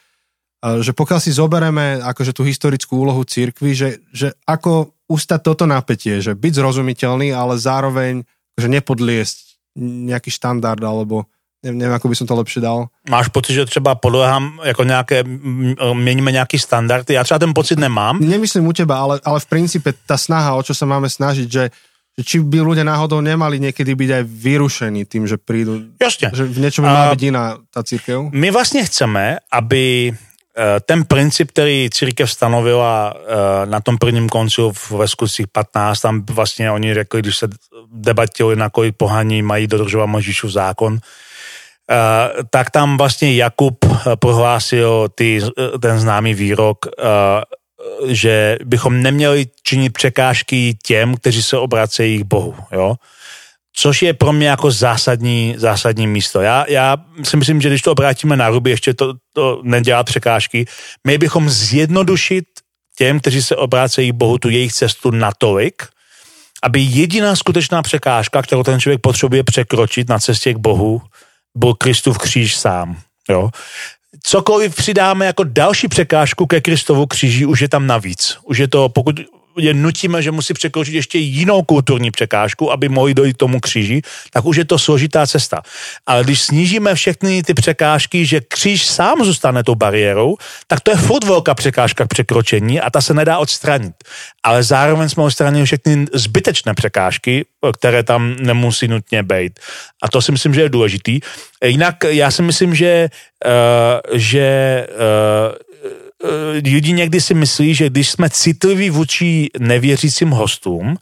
že 0.58 0.92
pokiaľ 0.94 1.20
si 1.22 1.30
zoberieme 1.34 2.02
akože 2.02 2.34
tú 2.34 2.42
historickú 2.42 3.02
úlohu 3.02 3.22
církvy, 3.22 3.70
že, 3.74 3.90
že 4.10 4.34
ako 4.46 4.94
ustať 5.06 5.40
toto 5.42 5.64
napätie, 5.66 6.18
že 6.18 6.34
byť 6.34 6.52
zrozumiteľný, 6.54 7.30
ale 7.30 7.58
zároveň 7.58 8.26
že 8.58 8.66
nepodliesť 8.66 9.38
nejaký 9.78 10.34
štandard 10.34 10.82
alebo 10.82 11.30
nevím, 11.62 11.78
nevím, 11.78 11.94
ako 11.94 12.08
by 12.08 12.16
som 12.16 12.26
to 12.26 12.34
lepšie 12.34 12.60
dal. 12.62 12.86
Máš 13.10 13.28
pocit, 13.28 13.54
že 13.54 13.64
třeba 13.64 13.94
podlehám 13.94 14.60
jako 14.64 14.84
nějaké, 14.84 15.24
měníme 15.94 16.32
nějaký 16.32 16.58
standardy? 16.58 17.14
Já 17.14 17.24
třeba 17.24 17.38
ten 17.38 17.54
pocit 17.54 17.78
nemám. 17.78 18.20
Nemyslím 18.20 18.66
u 18.66 18.72
teba, 18.72 18.98
ale, 18.98 19.20
ale 19.24 19.40
v 19.40 19.46
princípe 19.46 19.92
ta 20.06 20.16
snaha, 20.18 20.54
o 20.54 20.62
čo 20.62 20.74
sa 20.74 20.86
máme 20.86 21.10
snažiť, 21.10 21.48
že, 21.50 21.64
že 22.18 22.22
či 22.24 22.36
by 22.38 22.60
ľudia 22.60 22.84
náhodou 22.86 23.20
nemali 23.20 23.58
niekedy 23.58 23.94
byť 23.94 24.10
aj 24.10 24.22
vyrušení 24.24 25.04
tým, 25.04 25.26
že 25.26 25.36
prídu. 25.36 25.82
Jasně. 26.02 26.30
Že 26.34 26.44
v 26.44 26.58
něčem 26.58 26.84
má 26.84 27.10
byť 27.10 27.22
iná 27.22 27.58
ta 27.74 27.82
církev. 27.82 28.30
My 28.32 28.50
vlastně 28.50 28.84
chceme, 28.84 29.38
aby 29.52 30.14
Eh, 30.58 30.80
ten 30.80 31.04
princip, 31.04 31.50
který 31.50 31.90
církev 31.90 32.30
stanovila 32.30 33.14
eh, 33.14 33.66
na 33.66 33.80
tom 33.80 33.98
prvním 33.98 34.28
koncilu 34.28 34.72
ve 34.90 35.08
skutcích 35.08 35.46
15, 35.46 36.00
tam 36.00 36.22
vlastně 36.30 36.70
oni 36.70 36.94
řekli, 36.94 37.20
když 37.20 37.36
se 37.36 37.48
debatili, 37.92 38.56
na 38.56 38.70
kolik 38.70 38.96
pohaní 38.96 39.42
mají 39.42 39.66
dodržovat 39.66 40.06
Možíšův 40.06 40.50
zákon, 40.50 40.98
eh, 41.90 42.44
tak 42.50 42.70
tam 42.70 42.96
vlastně 42.96 43.34
Jakub 43.34 43.84
prohlásil 44.20 45.08
ty, 45.14 45.40
ten 45.82 46.00
známý 46.00 46.34
výrok, 46.34 46.86
že 48.06 48.56
bychom 48.64 49.02
neměli 49.02 49.46
činit 49.62 49.90
překážky 49.90 50.78
těm, 50.86 51.14
kteří 51.14 51.42
se 51.42 51.58
obracejí 51.58 52.18
k 52.18 52.26
Bohu. 52.26 52.54
Jo? 52.72 52.94
což 53.80 54.02
je 54.02 54.14
pro 54.14 54.32
mě 54.32 54.48
jako 54.48 54.70
zásadní, 54.70 55.54
zásadní 55.58 56.06
místo. 56.06 56.40
Já, 56.40 56.64
já 56.68 56.96
si 57.22 57.36
myslím, 57.36 57.60
že 57.60 57.68
když 57.68 57.82
to 57.82 57.92
obrátíme 57.92 58.36
na 58.36 58.48
ruby, 58.48 58.70
ještě 58.70 58.94
to, 58.94 59.14
to 59.32 59.60
nedělá 59.62 60.04
překážky, 60.04 60.66
my 61.06 61.18
bychom 61.18 61.50
zjednodušit 61.50 62.44
těm, 62.96 63.20
kteří 63.20 63.42
se 63.42 63.56
obrácejí 63.56 64.12
Bohu, 64.12 64.38
tu 64.38 64.48
jejich 64.48 64.72
cestu 64.72 65.10
natolik, 65.10 65.82
aby 66.62 66.80
jediná 66.80 67.36
skutečná 67.36 67.82
překážka, 67.82 68.42
kterou 68.42 68.62
ten 68.62 68.80
člověk 68.80 69.00
potřebuje 69.00 69.44
překročit 69.44 70.08
na 70.08 70.18
cestě 70.18 70.54
k 70.54 70.58
Bohu, 70.58 71.02
byl 71.58 71.74
Kristův 71.74 72.18
kříž 72.18 72.56
sám. 72.56 72.96
Jo? 73.30 73.50
Cokoliv 74.22 74.74
přidáme 74.74 75.26
jako 75.26 75.44
další 75.44 75.88
překážku 75.88 76.46
ke 76.46 76.60
Kristovu 76.60 77.06
kříži, 77.06 77.46
už 77.46 77.60
je 77.60 77.68
tam 77.68 77.86
navíc. 77.86 78.38
Už 78.42 78.58
je 78.58 78.68
to, 78.68 78.88
pokud 78.88 79.20
je 79.58 79.74
nutíme, 79.74 80.22
že 80.22 80.30
musí 80.30 80.54
překročit 80.54 80.94
ještě 80.94 81.18
jinou 81.18 81.62
kulturní 81.62 82.10
překážku, 82.10 82.72
aby 82.72 82.88
mohli 82.88 83.14
dojít 83.14 83.34
k 83.34 83.36
tomu 83.36 83.60
kříži, 83.60 84.02
tak 84.30 84.44
už 84.44 84.56
je 84.56 84.64
to 84.64 84.78
složitá 84.78 85.26
cesta. 85.26 85.62
Ale 86.06 86.24
když 86.24 86.42
snížíme 86.42 86.94
všechny 86.94 87.42
ty 87.42 87.54
překážky, 87.54 88.26
že 88.26 88.40
kříž 88.40 88.86
sám 88.86 89.24
zůstane 89.24 89.64
tou 89.64 89.74
bariérou, 89.74 90.36
tak 90.66 90.80
to 90.80 90.90
je 90.90 90.96
furt 90.96 91.24
velká 91.24 91.54
překážka 91.54 92.04
k 92.04 92.08
překročení 92.08 92.80
a 92.80 92.90
ta 92.90 93.00
se 93.00 93.14
nedá 93.14 93.38
odstranit. 93.38 93.94
Ale 94.42 94.62
zároveň 94.62 95.08
jsme 95.08 95.22
odstranili 95.22 95.66
všechny 95.66 96.06
zbytečné 96.12 96.74
překážky, 96.74 97.44
které 97.78 98.02
tam 98.02 98.36
nemusí 98.40 98.88
nutně 98.88 99.22
být. 99.22 99.60
A 100.02 100.08
to 100.08 100.22
si 100.22 100.32
myslím, 100.32 100.54
že 100.54 100.60
je 100.60 100.68
důležitý. 100.68 101.20
Jinak 101.64 102.04
já 102.04 102.30
si 102.30 102.42
myslím, 102.42 102.74
že, 102.74 103.08
uh, 103.46 104.18
že 104.18 104.86
uh, 104.90 105.68
lidi 106.62 106.92
někdy 106.92 107.20
si 107.20 107.34
myslí, 107.34 107.74
že 107.74 107.90
když 107.90 108.10
jsme 108.10 108.30
citliví 108.30 108.90
vůči 108.90 109.50
nevěřícím 109.58 110.30
hostům, 110.30 110.96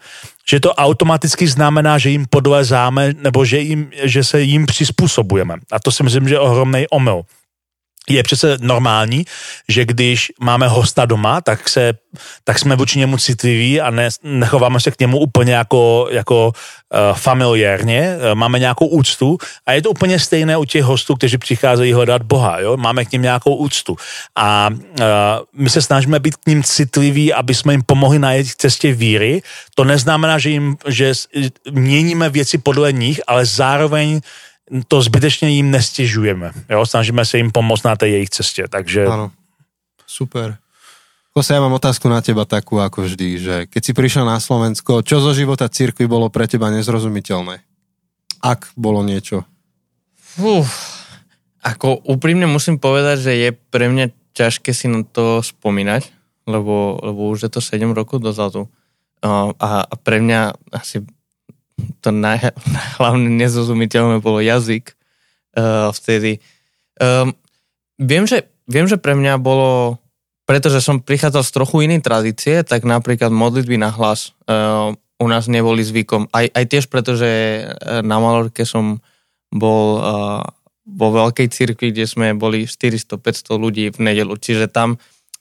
že 0.49 0.61
to 0.61 0.75
automaticky 0.75 1.47
znamená, 1.49 1.99
že 1.99 2.11
jim 2.11 2.27
podlezáme 2.31 3.15
nebo 3.23 3.45
že, 3.45 3.59
jim, 3.59 3.91
že 4.03 4.25
se 4.25 4.43
jim 4.43 4.67
přizpůsobujeme. 4.67 5.55
A 5.73 5.81
to 5.81 5.93
si 5.93 6.03
myslím, 6.03 6.29
že 6.29 6.35
je 6.35 6.41
ohromný 6.41 6.87
omyl 6.91 7.23
je 8.11 8.23
přece 8.23 8.59
normální, 8.61 9.25
že 9.69 9.85
když 9.85 10.33
máme 10.41 10.69
hosta 10.69 11.05
doma, 11.05 11.41
tak, 11.41 11.69
se, 11.69 11.93
tak 12.45 12.59
jsme 12.59 12.77
vůči 12.77 12.99
němu 12.99 13.19
citliví 13.19 13.81
a 13.81 13.91
ne, 13.91 14.09
nechováme 14.23 14.81
se 14.81 14.91
k 14.91 15.01
němu 15.01 15.19
úplně 15.19 15.53
jako, 15.53 16.09
jako 16.11 16.47
uh, 16.47 17.17
familiárně, 17.19 18.17
uh, 18.17 18.35
máme 18.35 18.59
nějakou 18.59 18.87
úctu 18.87 19.39
a 19.67 19.73
je 19.73 19.83
to 19.83 19.91
úplně 19.91 20.19
stejné 20.19 20.57
u 20.57 20.65
těch 20.65 20.83
hostů, 20.83 21.15
kteří 21.15 21.39
přicházejí 21.39 21.93
hledat 21.93 22.23
Boha, 22.23 22.61
jo? 22.61 22.77
máme 22.77 23.05
k 23.05 23.13
ním 23.13 23.23
nějakou 23.23 23.57
úctu 23.57 23.97
a 24.37 24.69
uh, 24.71 25.07
my 25.53 25.71
se 25.71 25.83
snažíme 25.83 26.19
být 26.19 26.37
k 26.37 26.47
ním 26.47 26.63
citliví, 26.63 27.33
aby 27.33 27.55
jsme 27.55 27.73
jim 27.73 27.83
pomohli 27.83 28.19
na 28.19 28.33
jejich 28.33 28.55
cestě 28.55 28.93
víry. 28.93 29.43
To 29.75 29.85
neznamená, 29.85 30.39
že, 30.39 30.51
jim, 30.51 30.77
že 30.87 31.13
měníme 31.71 32.29
věci 32.31 32.59
podle 32.59 32.93
nich, 32.93 33.21
ale 33.27 33.47
zároveň 33.47 34.21
to 34.89 35.03
zbytečně 35.03 35.49
jim 35.51 35.71
nestěžujeme. 35.71 36.53
Jo? 36.69 36.87
Snažíme 36.87 37.25
se 37.25 37.37
jim 37.37 37.51
pomoct 37.51 37.83
na 37.83 37.97
té 37.97 38.09
jejich 38.09 38.31
cestě. 38.31 38.65
Takže... 38.69 39.07
Ano. 39.07 39.31
Super. 40.07 40.57
Kose, 41.37 41.53
ja 41.53 41.61
mám 41.61 41.77
otázku 41.77 42.09
na 42.09 42.25
teba 42.25 42.49
takú 42.49 42.81
ako 42.81 43.05
vždy, 43.05 43.29
že 43.37 43.55
keď 43.69 43.83
si 43.85 43.93
prišiel 43.93 44.25
na 44.25 44.41
Slovensko, 44.41 45.05
čo 45.05 45.21
zo 45.21 45.37
života 45.37 45.69
církvy 45.69 46.09
bolo 46.09 46.33
pre 46.33 46.49
teba 46.49 46.73
nezrozumiteľné? 46.73 47.61
Ak 48.41 48.73
bolo 48.73 49.05
niečo? 49.05 49.45
Uf, 50.41 50.65
ako 51.61 52.01
úprimne 52.09 52.49
musím 52.49 52.81
povedať, 52.81 53.17
že 53.21 53.33
je 53.37 53.51
pre 53.53 53.93
mňa 53.93 54.17
ťažké 54.33 54.73
si 54.73 54.89
na 54.89 55.05
to 55.05 55.45
spomínať, 55.45 56.09
lebo, 56.49 57.05
lebo 57.05 57.29
už 57.29 57.45
je 57.45 57.51
to 57.53 57.61
7 57.61 57.85
rokov 57.93 58.25
dozadu. 58.25 58.73
Uh, 59.21 59.53
a, 59.61 59.85
a 59.85 59.95
pre 60.01 60.25
mňa 60.25 60.57
asi 60.73 61.05
to 62.01 62.09
naj, 62.13 62.53
hlavne 63.01 63.29
nezrozumiteľné 63.37 64.21
bolo 64.21 64.41
jazyk 64.41 64.97
uh, 65.57 65.93
vtedy. 65.93 66.41
Um, 66.97 67.37
viem, 68.01 68.25
že, 68.25 68.49
viem, 68.69 68.89
že 68.89 68.97
pre 68.97 69.13
mňa 69.17 69.37
bolo, 69.41 70.01
pretože 70.49 70.81
som 70.81 71.03
prichádzal 71.03 71.43
z 71.45 71.55
trochu 71.55 71.77
inej 71.85 72.01
tradície, 72.05 72.65
tak 72.65 72.85
napríklad 72.89 73.29
modlitby 73.29 73.77
na 73.77 73.93
hlas 73.93 74.33
uh, 74.49 74.97
u 75.17 75.27
nás 75.29 75.49
neboli 75.49 75.81
zvykom. 75.81 76.29
Aj, 76.33 76.45
aj 76.53 76.65
tiež 76.69 76.85
pretože 76.93 77.29
na 78.05 78.17
Malorke 78.21 78.69
som 78.69 79.01
bol 79.49 79.97
uh, 79.97 80.45
vo 80.87 81.09
veľkej 81.11 81.49
cirkvi, 81.49 81.91
kde 81.91 82.05
sme 82.05 82.37
boli 82.37 82.69
400-500 82.69 83.57
ľudí 83.57 83.85
v 83.91 83.99
nedelu. 83.99 84.37
Čiže 84.37 84.69
tam 84.69 85.01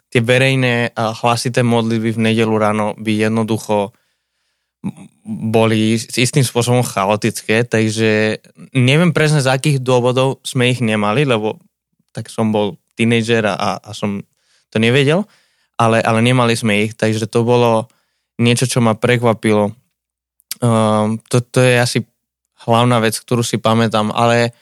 tie 0.09 0.23
verejné 0.23 0.95
uh, 0.95 1.11
hlasité 1.19 1.61
modlitby 1.61 2.15
v 2.15 2.23
nedelu 2.31 2.55
ráno 2.55 2.95
by 2.95 3.11
jednoducho 3.29 3.91
boli 5.25 5.97
istým 5.97 6.45
spôsobom 6.45 6.85
chaotické, 6.85 7.65
takže 7.65 8.37
neviem 8.77 9.09
presne 9.09 9.41
z 9.41 9.49
akých 9.49 9.81
dôvodov 9.81 10.37
sme 10.45 10.69
ich 10.69 10.81
nemali, 10.81 11.25
lebo 11.25 11.57
tak 12.13 12.29
som 12.29 12.53
bol 12.53 12.77
tínejdžer 12.95 13.43
a, 13.49 13.81
a 13.81 13.91
som 13.91 14.21
to 14.69 14.77
nevedel, 14.77 15.25
ale, 15.75 15.99
ale 15.99 16.19
nemali 16.21 16.53
sme 16.53 16.87
ich, 16.87 16.93
takže 16.93 17.25
to 17.27 17.41
bolo 17.43 17.89
niečo, 18.39 18.69
čo 18.69 18.79
ma 18.79 18.95
prekvapilo. 18.95 19.73
Um, 20.61 21.19
to, 21.27 21.43
to 21.43 21.59
je 21.59 21.75
asi 21.75 21.99
hlavná 22.63 23.01
vec, 23.03 23.17
ktorú 23.19 23.43
si 23.43 23.59
pamätám, 23.59 24.13
ale 24.13 24.55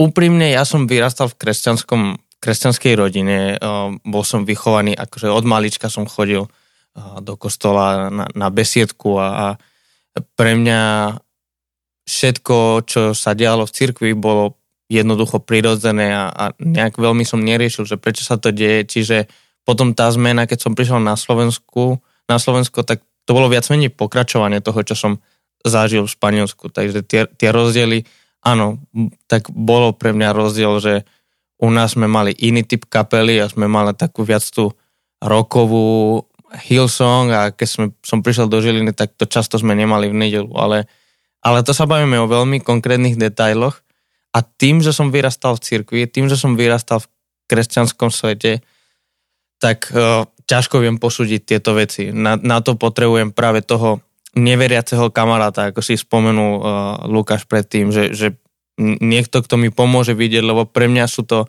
úprimne 0.00 0.48
ja 0.48 0.64
som 0.64 0.88
vyrastal 0.88 1.28
v 1.28 1.38
kresťanskom, 1.42 2.02
kresťanskej 2.40 2.92
rodine, 2.96 3.58
um, 3.58 4.00
bol 4.06 4.24
som 4.24 4.48
vychovaný, 4.48 4.96
akože 4.96 5.28
od 5.28 5.44
malička 5.44 5.92
som 5.92 6.08
chodil 6.08 6.48
do 6.96 7.34
kostola 7.40 8.12
na, 8.12 8.26
na 8.36 8.48
besiedku 8.52 9.16
a, 9.16 9.28
a 9.28 9.46
pre 10.36 10.52
mňa 10.58 11.16
všetko, 12.04 12.56
čo 12.84 13.00
sa 13.16 13.32
dialo 13.32 13.64
v 13.64 13.74
cirkvi, 13.74 14.10
bolo 14.12 14.60
jednoducho 14.92 15.40
prirodzené 15.40 16.12
a, 16.12 16.28
a 16.28 16.44
nejak 16.60 17.00
veľmi 17.00 17.24
som 17.24 17.40
neriešil, 17.40 17.88
že 17.88 17.96
prečo 17.96 18.28
sa 18.28 18.36
to 18.36 18.52
deje. 18.52 18.84
Čiže 18.84 19.16
potom 19.64 19.96
tá 19.96 20.12
zmena, 20.12 20.44
keď 20.44 20.68
som 20.68 20.76
prišiel 20.76 21.00
na 21.00 21.16
Slovensku, 21.16 21.96
na 22.28 22.36
Slovensko, 22.36 22.84
tak 22.84 23.00
to 23.24 23.32
bolo 23.32 23.48
viac 23.48 23.64
menej 23.72 23.94
pokračovanie 23.94 24.60
toho, 24.60 24.84
čo 24.84 24.92
som 24.98 25.12
zažil 25.64 26.04
v 26.04 26.12
Španielsku. 26.12 26.68
Takže 26.68 27.00
tie, 27.06 27.24
tie 27.24 27.48
rozdiely, 27.54 28.04
áno, 28.44 28.82
tak 29.30 29.48
bolo 29.48 29.94
pre 29.96 30.12
mňa 30.12 30.28
rozdiel, 30.34 30.76
že 30.82 30.94
u 31.62 31.70
nás 31.70 31.94
sme 31.94 32.10
mali 32.10 32.34
iný 32.42 32.66
typ 32.66 32.90
kapely 32.90 33.38
a 33.38 33.46
sme 33.46 33.70
mali 33.70 33.94
takú 33.94 34.26
viac 34.26 34.42
tú 34.50 34.74
rokovú 35.22 36.26
Hillsong 36.52 37.26
a 37.32 37.40
keď 37.50 37.68
sme, 37.68 37.86
som 38.04 38.20
prišiel 38.20 38.48
do 38.48 38.60
Žiliny, 38.60 38.92
tak 38.92 39.16
to 39.16 39.24
často 39.24 39.56
sme 39.56 39.72
nemali 39.72 40.12
v 40.12 40.18
nedelu, 40.18 40.52
ale, 40.56 40.84
ale 41.40 41.64
to 41.64 41.72
sa 41.72 41.88
bavíme 41.88 42.20
o 42.20 42.30
veľmi 42.30 42.60
konkrétnych 42.60 43.16
detailoch 43.16 43.80
a 44.32 44.44
tým, 44.44 44.80
že 44.84 44.92
som 44.92 45.12
vyrastal 45.12 45.56
v 45.56 45.64
cirkvi, 45.64 46.00
tým, 46.08 46.28
že 46.28 46.36
som 46.36 46.56
vyrastal 46.56 47.04
v 47.04 47.10
kresťanskom 47.48 48.08
svete, 48.08 48.64
tak 49.60 49.92
uh, 49.92 50.24
ťažko 50.48 50.82
viem 50.82 50.96
posúdiť 50.96 51.40
tieto 51.44 51.76
veci. 51.76 52.10
Na, 52.10 52.40
na 52.40 52.64
to 52.64 52.74
potrebujem 52.76 53.30
práve 53.30 53.60
toho 53.62 54.00
neveriaceho 54.32 55.12
kamaráta, 55.12 55.70
ako 55.70 55.84
si 55.84 56.00
spomenul 56.00 56.52
uh, 56.56 56.62
Lukáš 57.08 57.44
predtým, 57.44 57.92
že, 57.92 58.16
že 58.16 58.28
niekto, 58.80 59.44
kto 59.44 59.60
mi 59.60 59.68
pomôže 59.68 60.16
vidieť, 60.16 60.42
lebo 60.42 60.64
pre 60.64 60.88
mňa 60.88 61.04
sú 61.04 61.22
to, 61.28 61.44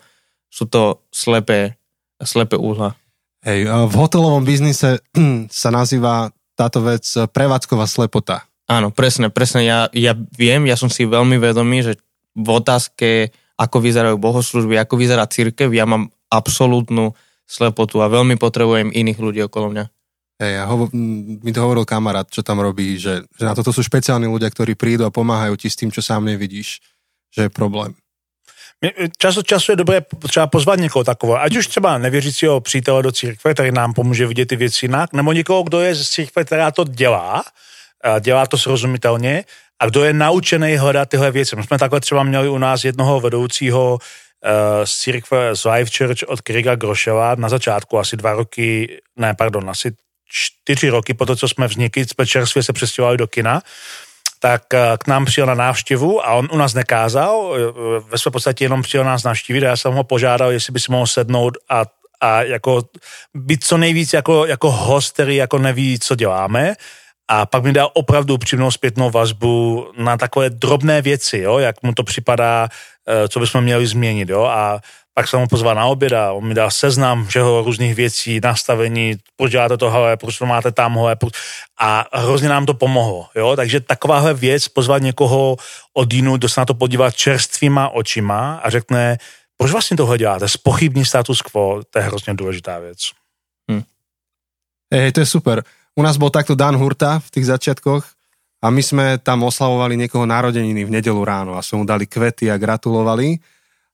sú 0.52 0.68
to 0.68 1.00
slepé, 1.10 1.80
slepé 2.20 2.60
úhla. 2.60 3.00
Hej, 3.44 3.68
v 3.68 3.96
hotelovom 4.00 4.48
biznise 4.48 5.04
sa 5.52 5.70
nazýva 5.70 6.32
táto 6.56 6.80
vec 6.80 7.04
prevádzková 7.36 7.84
slepota. 7.92 8.48
Áno, 8.72 8.96
presne, 8.96 9.28
presne. 9.28 9.68
Ja, 9.68 9.92
ja 9.92 10.16
viem, 10.16 10.64
ja 10.64 10.80
som 10.80 10.88
si 10.88 11.04
veľmi 11.04 11.36
vedomý, 11.36 11.84
že 11.84 12.00
v 12.34 12.50
otázke, 12.50 13.36
ako 13.60 13.78
vyzerajú 13.84 14.16
bohoslužby, 14.16 14.80
ako 14.80 14.96
vyzerá 14.96 15.28
církev, 15.28 15.70
ja 15.76 15.84
mám 15.84 16.08
absolútnu 16.32 17.12
slepotu 17.44 18.00
a 18.00 18.08
veľmi 18.10 18.40
potrebujem 18.40 18.90
iných 18.96 19.20
ľudí 19.20 19.44
okolo 19.46 19.76
mňa. 19.76 19.86
Hej, 20.42 20.52
ja 20.58 20.64
hovo- 20.66 20.90
mi 20.96 21.52
to 21.54 21.62
hovoril 21.62 21.86
kamarát, 21.86 22.26
čo 22.26 22.42
tam 22.42 22.64
robí, 22.64 22.98
že, 22.98 23.28
že 23.38 23.44
na 23.46 23.54
toto 23.54 23.70
sú 23.70 23.86
špeciálni 23.86 24.26
ľudia, 24.26 24.50
ktorí 24.50 24.74
prídu 24.74 25.06
a 25.06 25.14
pomáhajú 25.14 25.60
ti 25.60 25.68
s 25.70 25.78
tým, 25.78 25.94
čo 25.94 26.02
sám 26.02 26.26
nevidíš, 26.26 26.82
že 27.30 27.46
je 27.46 27.52
problém. 27.54 27.94
Čas 29.18 29.38
od 29.38 29.48
času 29.48 29.72
je 29.72 29.76
dobré 29.76 30.02
třeba 30.30 30.48
pozvat 30.48 30.80
někoho 30.80 31.04
takového, 31.04 31.42
ať 31.42 31.56
už 31.56 31.68
třeba 31.68 31.98
nevěřícího 31.98 32.62
přítele 32.62 33.04
do 33.04 33.12
církve, 33.12 33.54
který 33.54 33.72
nám 33.72 33.94
pomůže 33.94 34.28
vidět 34.28 34.46
ty 34.46 34.56
věci 34.56 34.86
jinak, 34.86 35.14
nebo 35.14 35.34
někoho, 35.34 35.64
kdo 35.64 35.82
je 35.82 35.96
z 35.96 36.10
církve, 36.10 36.46
která 36.46 36.72
to 36.72 36.84
dělá, 36.84 37.44
dělá 38.20 38.48
to 38.48 38.58
srozumitelně, 38.58 39.44
a 39.80 39.86
kdo 39.86 40.04
je 40.04 40.14
naučený 40.14 40.76
hledat 40.76 41.10
tyhle 41.10 41.32
věci. 41.32 41.56
My 41.56 41.64
jsme 41.64 41.78
takhle 41.78 42.00
třeba 42.00 42.24
měli 42.24 42.50
u 42.50 42.58
nás 42.58 42.84
jednoho 42.84 43.20
vedoucího 43.20 43.94
uh, 43.94 44.00
z 44.84 44.98
církve 44.98 45.56
z 45.56 45.66
Life 45.66 45.92
Church 45.98 46.24
od 46.28 46.42
Kriga 46.42 46.76
Groševa 46.76 47.36
na 47.36 47.50
začátku, 47.50 48.00
asi 48.00 48.18
dva 48.18 48.34
roky, 48.34 48.98
ne, 49.16 49.34
pardon, 49.34 49.70
asi 49.70 49.92
čtyři 50.28 50.90
roky 50.90 51.14
po 51.14 51.26
to, 51.26 51.36
co 51.36 51.48
jsme 51.48 51.68
vznikli, 51.68 52.06
jsme 52.06 52.26
čerstvě 52.26 52.64
se 52.64 52.74
přestěhovali 52.74 53.18
do 53.18 53.28
kina, 53.28 53.62
tak 54.44 54.74
eh, 54.74 54.98
k 55.00 55.08
nám 55.08 55.26
přijel 55.26 55.48
na 55.48 55.54
návštěvu 55.54 56.26
a 56.26 56.34
on 56.34 56.48
u 56.52 56.58
nás 56.58 56.74
nekázal, 56.74 57.56
eh, 57.56 57.60
ve 58.12 58.18
své 58.18 58.32
podstatě 58.32 58.66
jenom 58.66 58.82
přijel 58.82 59.04
nás 59.06 59.24
navštívit 59.24 59.64
a 59.64 59.68
já 59.68 59.78
jsem 59.78 59.94
ho 59.94 60.04
požádal, 60.04 60.52
jestli 60.52 60.74
by 60.74 60.80
si 60.80 60.92
mohl 60.92 61.08
sednout 61.08 61.58
a, 61.70 61.86
a 62.22 62.42
jako 62.42 62.84
být 63.34 63.64
co 63.64 63.78
nejvíc 63.78 64.14
jako, 64.14 64.46
jako 64.46 64.72
host, 64.72 65.14
který 65.14 65.36
jako 65.36 65.58
neví, 65.58 66.00
co 66.00 66.16
děláme. 66.16 66.76
A 67.28 67.46
pak 67.46 67.64
mi 67.64 67.74
dal 67.74 67.90
opravdu 67.94 68.34
upřímnou 68.34 68.72
zpětnou 68.72 69.10
vazbu 69.10 69.88
na 69.98 70.18
takové 70.18 70.50
drobné 70.50 71.02
věci, 71.02 71.38
jo, 71.38 71.58
jak 71.58 71.84
mu 71.84 71.94
to 71.94 72.04
připadá, 72.04 72.68
eh, 73.08 73.28
co 73.28 73.40
bychom 73.40 73.64
měli 73.64 73.88
změnit, 73.88 74.30
jo, 74.30 74.44
a 74.44 74.80
pak 75.14 75.28
jsem 75.28 75.40
ho 75.40 75.48
pozval 75.48 75.76
na 75.76 75.86
oběd 75.86 76.14
a 76.14 76.34
on 76.34 76.48
mi 76.48 76.54
dal 76.54 76.72
seznam 76.72 77.26
všeho 77.26 77.62
různých 77.62 77.96
věcí, 77.96 78.40
nastavení, 78.44 79.16
proč 79.38 79.52
děláte 79.52 79.78
tohle, 79.78 80.18
proč 80.18 80.38
to 80.38 80.46
máte 80.46 80.72
tamhle 80.72 81.18
a 81.80 82.06
hrozně 82.14 82.50
nám 82.50 82.66
to 82.66 82.74
pomohlo, 82.74 83.28
jo, 83.36 83.56
takže 83.56 83.80
takováhle 83.80 84.34
věc, 84.34 84.68
pozvat 84.68 85.02
někoho 85.02 85.58
od 85.94 86.14
jinou, 86.14 86.38
kdo 86.38 86.50
se 86.50 86.62
na 86.62 86.66
to 86.66 86.74
podívat 86.74 87.16
čerstvýma 87.16 87.90
očima 87.90 88.60
a 88.64 88.70
řekne, 88.70 89.18
proč 89.58 89.72
vlastně 89.72 89.98
tohle 89.98 90.18
děláte, 90.18 90.50
spochybní 90.50 91.06
status 91.06 91.42
quo, 91.42 91.82
to 91.90 92.00
je 92.00 92.06
hrozně 92.06 92.34
důležitá 92.34 92.80
věc. 92.80 92.98
Hm. 93.72 93.84
Hej, 94.94 95.12
to 95.12 95.20
je 95.20 95.26
super. 95.26 95.64
U 95.94 96.02
nás 96.02 96.18
bol 96.18 96.34
takto 96.34 96.58
Dan 96.58 96.74
Hurta 96.74 97.22
v 97.22 97.30
tých 97.30 97.46
začiatkoch 97.54 98.02
a 98.66 98.74
my 98.74 98.82
sme 98.82 99.06
tam 99.22 99.46
oslavovali 99.46 99.94
niekoho 99.94 100.26
narodeniny 100.26 100.90
v 100.90 100.94
nedelu 100.98 101.22
ráno 101.22 101.54
a 101.54 101.62
sme 101.62 101.82
mu 101.82 101.86
dali 101.86 102.10
kvety 102.10 102.50
a 102.50 102.58
gratulovali. 102.58 103.38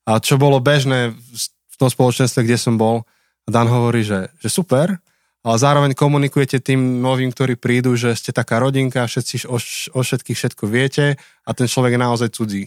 A 0.10 0.17
čo 0.17 0.41
bolo 0.41 0.58
bežné 0.58 1.13
v 1.13 1.76
tom 1.78 1.86
spoločenstve, 1.86 2.41
kde 2.41 2.58
som 2.58 2.76
bol, 2.76 3.06
Dan 3.45 3.69
hovorí, 3.69 4.02
že, 4.02 4.34
že 4.41 4.50
super, 4.50 4.98
ale 5.45 5.56
zároveň 5.58 5.93
komunikujete 5.93 6.62
tým 6.62 7.02
novým, 7.02 7.30
ktorí 7.30 7.58
prídu, 7.58 7.93
že 7.93 8.17
ste 8.17 8.34
taká 8.34 8.58
rodinka, 8.58 9.06
všetci 9.06 9.45
o, 9.45 9.58
o 9.93 10.00
všetkých 10.02 10.38
všetko 10.38 10.63
viete 10.69 11.17
a 11.45 11.50
ten 11.54 11.65
človek 11.69 11.95
je 11.95 12.02
naozaj 12.02 12.30
cudzí. 12.34 12.65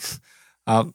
A 0.66 0.87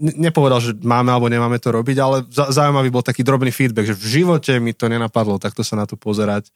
nepovedal, 0.00 0.60
že 0.60 0.72
máme 0.80 1.12
alebo 1.12 1.30
nemáme 1.30 1.60
to 1.60 1.70
robiť, 1.70 1.96
ale 2.00 2.16
zaujímavý 2.32 2.88
bol 2.90 3.04
taký 3.06 3.22
drobný 3.22 3.52
feedback, 3.54 3.92
že 3.92 3.96
v 3.96 4.20
živote 4.20 4.52
mi 4.58 4.74
to 4.74 4.90
nenapadlo 4.90 5.38
takto 5.38 5.62
sa 5.62 5.78
na 5.78 5.84
to 5.84 5.94
pozerať 5.94 6.50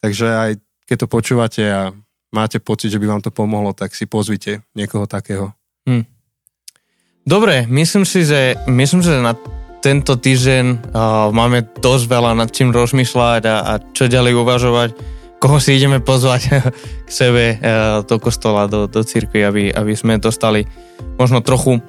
Takže 0.00 0.26
aj 0.26 0.50
keď 0.86 0.96
to 1.02 1.08
počúvate 1.08 1.62
a 1.66 1.90
máte 2.30 2.60
pocit, 2.60 2.92
že 2.92 3.00
by 3.00 3.06
vám 3.10 3.22
to 3.24 3.32
pomohlo, 3.32 3.72
tak 3.72 3.96
si 3.96 4.06
pozvite 4.06 4.62
niekoho 4.76 5.08
takého. 5.08 5.50
Hm. 5.88 6.04
Dobre, 7.26 7.66
myslím 7.66 8.06
si, 8.06 8.22
že, 8.22 8.54
myslím, 8.70 9.02
že 9.02 9.18
na 9.18 9.34
tento 9.82 10.14
týždeň 10.14 10.94
uh, 10.94 11.34
máme 11.34 11.66
dosť 11.82 12.04
veľa 12.06 12.38
nad 12.38 12.54
čím 12.54 12.70
rozmýšľať 12.70 13.42
a, 13.50 13.56
a 13.66 13.72
čo 13.82 14.06
ďalej 14.06 14.38
uvažovať, 14.38 14.88
koho 15.42 15.58
si 15.58 15.74
ideme 15.74 15.98
pozvať 15.98 16.62
k 17.06 17.10
sebe 17.10 17.58
uh, 17.58 18.06
do 18.06 18.22
kostola, 18.22 18.70
do, 18.70 18.86
do 18.86 19.02
cirkvi, 19.02 19.42
aby, 19.42 19.74
aby 19.74 19.92
sme 19.98 20.22
dostali 20.22 20.70
možno 21.18 21.42
trochu 21.42 21.82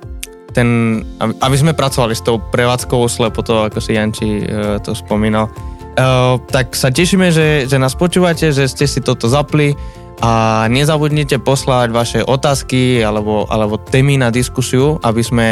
ten, 0.58 1.02
aby, 1.22 1.38
aby 1.38 1.56
sme 1.56 1.78
pracovali 1.78 2.18
s 2.18 2.26
tou 2.26 2.42
prevádzkovou 2.42 3.06
slepotou, 3.06 3.62
ako 3.62 3.78
si 3.78 3.94
Janči 3.94 4.42
uh, 4.42 4.82
to 4.82 4.98
spomínal. 4.98 5.54
Uh, 6.02 6.42
tak 6.50 6.74
sa 6.74 6.90
tešíme, 6.90 7.30
že, 7.30 7.70
že 7.70 7.78
nás 7.78 7.94
počúvate, 7.94 8.50
že 8.50 8.66
ste 8.66 8.90
si 8.90 9.06
toto 9.06 9.30
zapli 9.30 9.78
a 10.18 10.66
nezabudnite 10.66 11.38
poslať 11.38 11.94
vaše 11.94 12.20
otázky 12.26 13.06
alebo, 13.06 13.46
alebo 13.50 13.78
témy 13.78 14.18
na 14.18 14.34
diskusiu, 14.34 14.98
aby 15.06 15.22
sme 15.22 15.48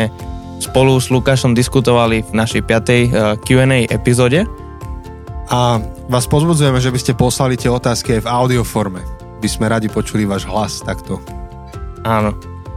spolu 0.57 0.97
s 0.97 1.13
Lukášom 1.13 1.53
diskutovali 1.53 2.25
v 2.25 2.31
našej 2.33 2.61
piatej 2.65 3.01
uh, 3.09 3.37
Q&A 3.37 3.85
epizóde. 3.91 4.49
A 5.53 5.77
vás 6.09 6.25
pozbudzujeme, 6.25 6.81
že 6.81 6.89
by 6.89 6.99
ste 7.01 7.13
poslali 7.13 7.53
tie 7.53 7.69
otázky 7.69 8.17
aj 8.17 8.21
v 8.25 8.31
audioforme. 8.31 9.01
By 9.37 9.47
sme 9.51 9.69
radi 9.69 9.85
počuli 9.85 10.25
váš 10.25 10.49
hlas 10.49 10.81
takto. 10.81 11.21
Áno. 12.01 12.33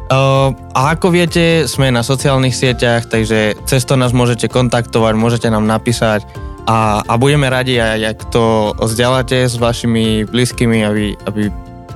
Uh, 0.08 0.52
a 0.72 0.96
ako 0.96 1.12
viete, 1.12 1.68
sme 1.68 1.92
na 1.92 2.00
sociálnych 2.00 2.56
sieťach, 2.56 3.08
takže 3.12 3.60
cez 3.68 3.84
to 3.84 3.96
nás 3.96 4.16
môžete 4.16 4.48
kontaktovať, 4.48 5.12
môžete 5.16 5.48
nám 5.52 5.68
napísať 5.68 6.24
a, 6.68 7.00
a 7.00 7.14
budeme 7.16 7.48
radi, 7.48 7.80
aj 7.80 8.00
ak 8.16 8.18
to 8.28 8.76
vzdielate 8.76 9.48
s 9.48 9.56
vašimi 9.56 10.28
blízkymi, 10.28 10.84
aby, 10.84 11.16
aby 11.24 11.48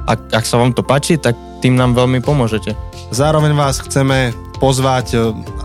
ak, 0.07 0.21
ak 0.35 0.45
sa 0.47 0.59
vám 0.59 0.75
to 0.75 0.83
páči, 0.83 1.19
tak 1.19 1.35
tým 1.62 1.79
nám 1.79 1.95
veľmi 1.95 2.19
pomôžete. 2.23 2.75
Zároveň 3.15 3.53
vás 3.55 3.79
chceme 3.83 4.35
pozvať, 4.59 5.07
e, 5.15 5.17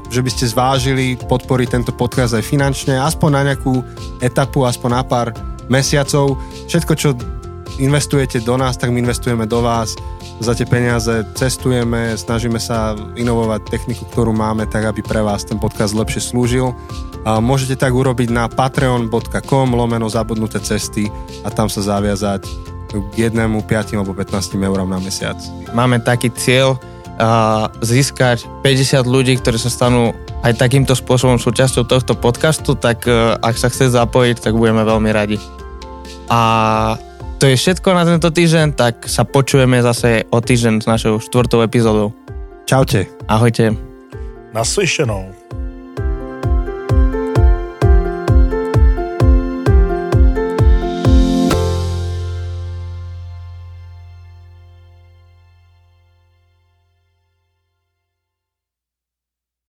že 0.10 0.22
by 0.22 0.30
ste 0.30 0.46
zvážili 0.52 1.18
podporiť 1.18 1.68
tento 1.70 1.92
podcast 1.94 2.38
aj 2.38 2.46
finančne, 2.46 2.98
aspoň 2.98 3.30
na 3.34 3.42
nejakú 3.54 3.82
etapu, 4.22 4.66
aspoň 4.66 4.90
na 4.94 5.04
pár 5.06 5.28
mesiacov. 5.70 6.38
Všetko, 6.70 6.94
čo 6.98 7.10
investujete 7.78 8.42
do 8.42 8.58
nás, 8.58 8.78
tak 8.78 8.90
my 8.90 9.06
investujeme 9.06 9.46
do 9.46 9.62
vás. 9.62 9.94
Za 10.38 10.54
tie 10.54 10.70
peniaze 10.70 11.26
cestujeme, 11.34 12.14
snažíme 12.14 12.62
sa 12.62 12.94
inovovať 13.18 13.70
techniku, 13.70 14.06
ktorú 14.10 14.34
máme, 14.34 14.70
tak 14.70 14.86
aby 14.86 15.02
pre 15.02 15.22
vás 15.26 15.46
ten 15.46 15.58
podcast 15.58 15.98
lepšie 15.98 16.34
slúžil 16.34 16.74
a 17.26 17.42
môžete 17.42 17.76
tak 17.76 17.92
urobiť 17.92 18.30
na 18.30 18.46
patreon.com 18.46 19.68
lomeno 19.74 20.08
zabudnuté 20.08 20.62
cesty 20.62 21.10
a 21.42 21.50
tam 21.50 21.68
sa 21.68 21.82
zaviazať 21.82 22.77
k 22.88 23.30
jednému, 23.30 23.68
5 23.68 23.98
alebo 24.00 24.16
15 24.16 24.58
eurám 24.58 24.90
na 24.90 25.00
mesiac. 25.04 25.38
Máme 25.76 26.00
taký 26.00 26.32
cieľ 26.32 26.80
uh, 27.20 27.68
získať 27.84 28.48
50 28.64 29.04
ľudí, 29.04 29.38
ktorí 29.38 29.60
sa 29.60 29.70
stanú 29.70 30.16
aj 30.46 30.58
takýmto 30.58 30.94
spôsobom 30.96 31.42
súčasťou 31.42 31.84
tohto 31.86 32.14
podcastu, 32.16 32.74
tak 32.78 33.06
uh, 33.06 33.36
ak 33.42 33.56
sa 33.60 33.68
chce 33.68 33.94
zapojiť, 33.94 34.42
tak 34.42 34.56
budeme 34.56 34.82
veľmi 34.88 35.10
radi. 35.12 35.38
A 36.32 36.42
to 37.38 37.46
je 37.46 37.54
všetko 37.54 37.94
na 37.94 38.02
tento 38.02 38.34
týždeň, 38.34 38.74
tak 38.74 39.06
sa 39.06 39.22
počujeme 39.22 39.78
zase 39.86 40.26
o 40.34 40.42
týždeň 40.42 40.82
s 40.82 40.90
našou 40.90 41.22
štvrtou 41.22 41.62
epizódou. 41.62 42.10
Čaute. 42.66 43.06
Ahojte. 43.30 43.78
Naslyšenou. 44.58 45.37